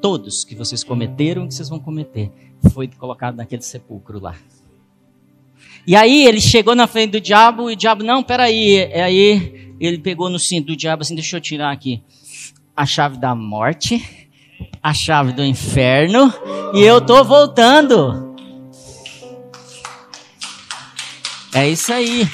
[0.01, 2.31] Todos que vocês cometeram, que vocês vão cometer,
[2.73, 4.37] foi colocado naquele sepulcro lá.
[5.87, 8.77] E aí ele chegou na frente do diabo e o diabo, não, peraí.
[8.77, 12.03] E aí ele pegou no cinto do diabo assim, deixa eu tirar aqui
[12.75, 14.23] a chave da morte
[14.83, 16.33] a chave do inferno
[16.75, 18.35] e eu tô voltando.
[21.55, 22.27] É isso aí.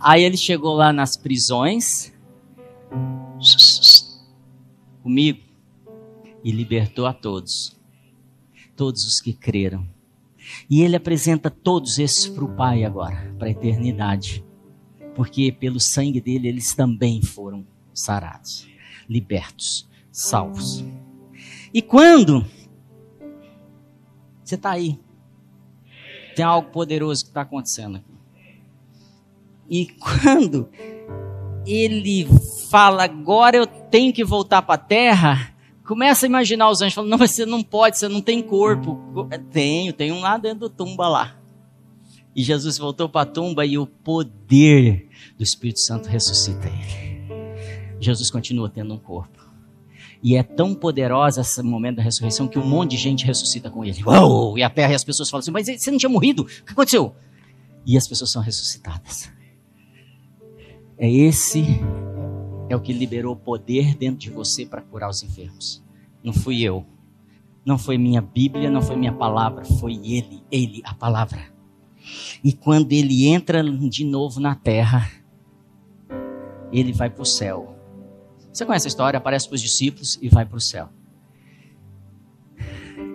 [0.00, 2.12] Aí ele chegou lá nas prisões
[5.02, 5.40] comigo
[6.42, 7.76] e libertou a todos,
[8.76, 9.86] todos os que creram.
[10.68, 14.44] E ele apresenta todos esses para o Pai agora, para a eternidade
[15.14, 18.66] porque pelo sangue dele eles também foram sarados,
[19.08, 20.84] libertos, salvos.
[21.72, 22.44] E quando
[24.42, 24.98] você está aí,
[26.34, 28.12] tem algo poderoso que está acontecendo aqui.
[29.68, 30.68] E quando
[31.66, 32.26] ele
[32.68, 37.10] fala, agora eu tenho que voltar para a terra, começa a imaginar os anjos falando,
[37.10, 38.98] não, você não pode, você não tem corpo.
[39.50, 41.36] Tenho, tem um lá dentro do tumba lá.
[42.34, 47.11] E Jesus voltou para a tumba e o poder do Espírito Santo ressuscita ele.
[48.04, 49.52] Jesus continua tendo um corpo.
[50.22, 53.84] E é tão poderosa esse momento da ressurreição que um monte de gente ressuscita com
[53.84, 54.02] ele.
[54.04, 54.56] Uou!
[54.56, 56.42] E a terra e as pessoas falam assim: Mas você não tinha morrido?
[56.42, 57.14] O que aconteceu?
[57.84, 59.30] E as pessoas são ressuscitadas.
[60.96, 61.64] É esse
[62.68, 65.82] é o que liberou poder dentro de você para curar os enfermos.
[66.22, 66.86] Não fui eu.
[67.64, 71.40] Não foi minha Bíblia, não foi minha palavra, foi ele, ele, a palavra.
[72.42, 75.10] E quando ele entra de novo na terra,
[76.72, 77.76] ele vai para o céu.
[78.52, 79.16] Você conhece a história?
[79.16, 80.88] Aparece para os discípulos e vai para o céu.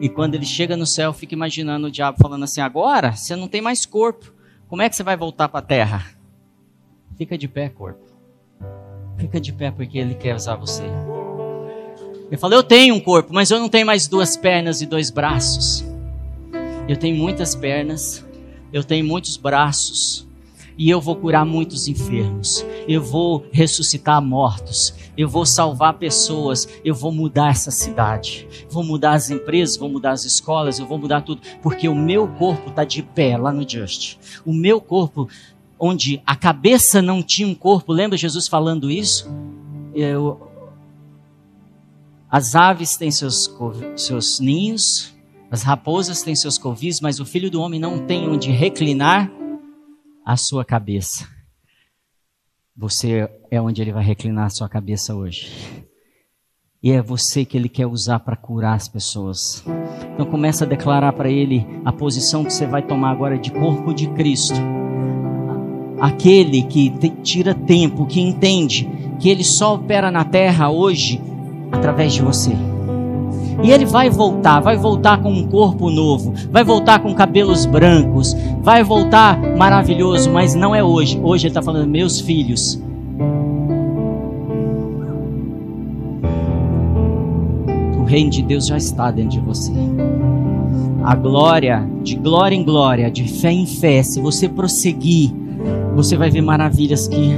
[0.01, 3.47] E quando ele chega no céu, fica imaginando o diabo falando assim: agora você não
[3.47, 4.33] tem mais corpo.
[4.67, 6.05] Como é que você vai voltar para a terra?
[7.17, 8.05] Fica de pé, corpo.
[9.17, 10.83] Fica de pé porque ele quer usar você.
[12.27, 15.09] Ele falou: Eu tenho um corpo, mas eu não tenho mais duas pernas e dois
[15.09, 15.85] braços.
[16.87, 18.25] Eu tenho muitas pernas,
[18.71, 20.26] eu tenho muitos braços
[20.77, 22.63] e eu vou curar muitos enfermos.
[22.87, 24.93] Eu vou ressuscitar mortos.
[25.17, 26.67] Eu vou salvar pessoas.
[26.85, 28.47] Eu vou mudar essa cidade.
[28.69, 32.27] Vou mudar as empresas, vou mudar as escolas, eu vou mudar tudo, porque o meu
[32.27, 34.17] corpo está de pé lá no Just.
[34.45, 35.27] O meu corpo,
[35.79, 39.27] onde a cabeça não tinha um corpo, lembra Jesus falando isso?
[39.95, 40.47] Eu,
[42.29, 43.51] as aves têm seus,
[43.95, 45.15] seus ninhos,
[45.49, 49.31] as raposas têm seus covis, mas o filho do homem não tem onde reclinar
[50.27, 51.25] a sua cabeça.
[52.75, 55.49] Você é onde ele vai reclinar a sua cabeça hoje.
[56.83, 59.63] E é você que ele quer usar para curar as pessoas.
[60.13, 63.93] Então começa a declarar para ele a posição que você vai tomar agora de corpo
[63.93, 64.59] de Cristo.
[66.01, 68.85] Aquele que te, tira tempo, que entende
[69.21, 71.21] que ele só opera na terra hoje
[71.71, 72.51] através de você.
[73.63, 78.35] E ele vai voltar, vai voltar com um corpo novo, vai voltar com cabelos brancos,
[78.61, 81.19] vai voltar maravilhoso, mas não é hoje.
[81.21, 82.79] Hoje ele está falando, meus filhos.
[87.99, 89.71] O reino de Deus já está dentro de você.
[91.03, 95.33] a glória, de glória em glória, de fé em fé, se você prosseguir,
[95.95, 97.31] você vai ver maravilhas que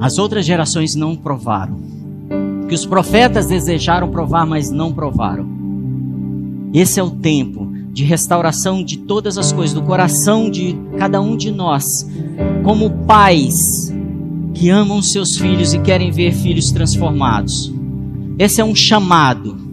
[0.00, 1.97] as outras gerações não provaram.
[2.68, 5.48] Que os profetas desejaram provar, mas não provaram.
[6.72, 11.36] Esse é o tempo de restauração de todas as coisas, do coração de cada um
[11.36, 12.08] de nós,
[12.62, 13.92] como pais
[14.54, 17.72] que amam seus filhos e querem ver filhos transformados.
[18.38, 19.68] Esse é um chamado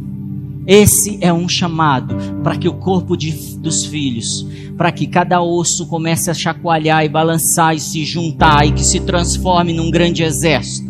[0.67, 5.85] esse é um chamado para que o corpo de, dos filhos, para que cada osso
[5.85, 10.84] comece a chacoalhar e balançar e se juntar e que se transforme num grande exército.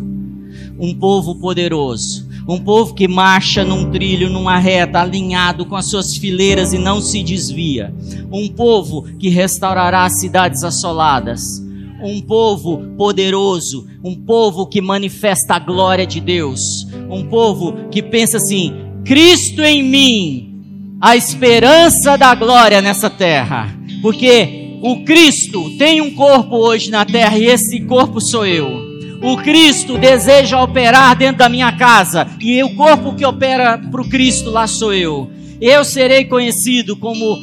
[0.78, 6.16] Um povo poderoso, um povo que marcha num trilho, numa reta, alinhado com as suas
[6.16, 7.92] fileiras e não se desvia.
[8.30, 11.60] Um povo que restaurará as cidades assoladas.
[12.02, 16.86] Um povo poderoso, um povo que manifesta a glória de Deus.
[17.10, 18.72] Um povo que pensa assim:
[19.04, 23.74] Cristo em mim, a esperança da glória nessa terra.
[24.02, 28.85] Porque o Cristo tem um corpo hoje na terra e esse corpo sou eu.
[29.22, 34.08] O Cristo deseja operar dentro da minha casa e o corpo que opera para o
[34.08, 35.30] Cristo lá sou eu.
[35.60, 37.38] Eu serei conhecido como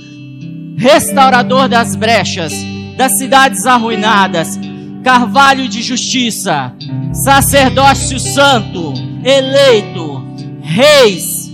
[0.78, 2.54] restaurador das brechas,
[2.96, 4.60] das cidades arruinadas,
[5.04, 6.74] carvalho de justiça,
[7.12, 8.94] sacerdócio santo,
[9.24, 10.24] eleito,
[10.62, 11.52] reis,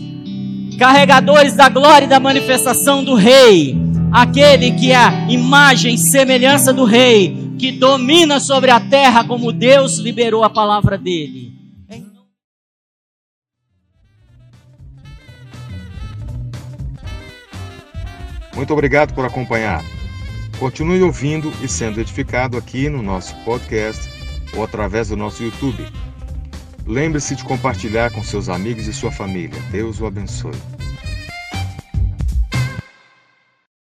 [0.78, 3.78] carregadores da glória e da manifestação do Rei,
[4.12, 9.52] aquele que é a imagem e semelhança do Rei, que domina sobre a terra como
[9.52, 11.60] Deus liberou a palavra dele.
[18.56, 19.84] Muito obrigado por acompanhar.
[20.58, 24.10] Continue ouvindo e sendo edificado aqui no nosso podcast
[24.56, 25.86] ou através do nosso YouTube.
[26.86, 29.62] Lembre-se de compartilhar com seus amigos e sua família.
[29.72, 30.52] Deus o abençoe.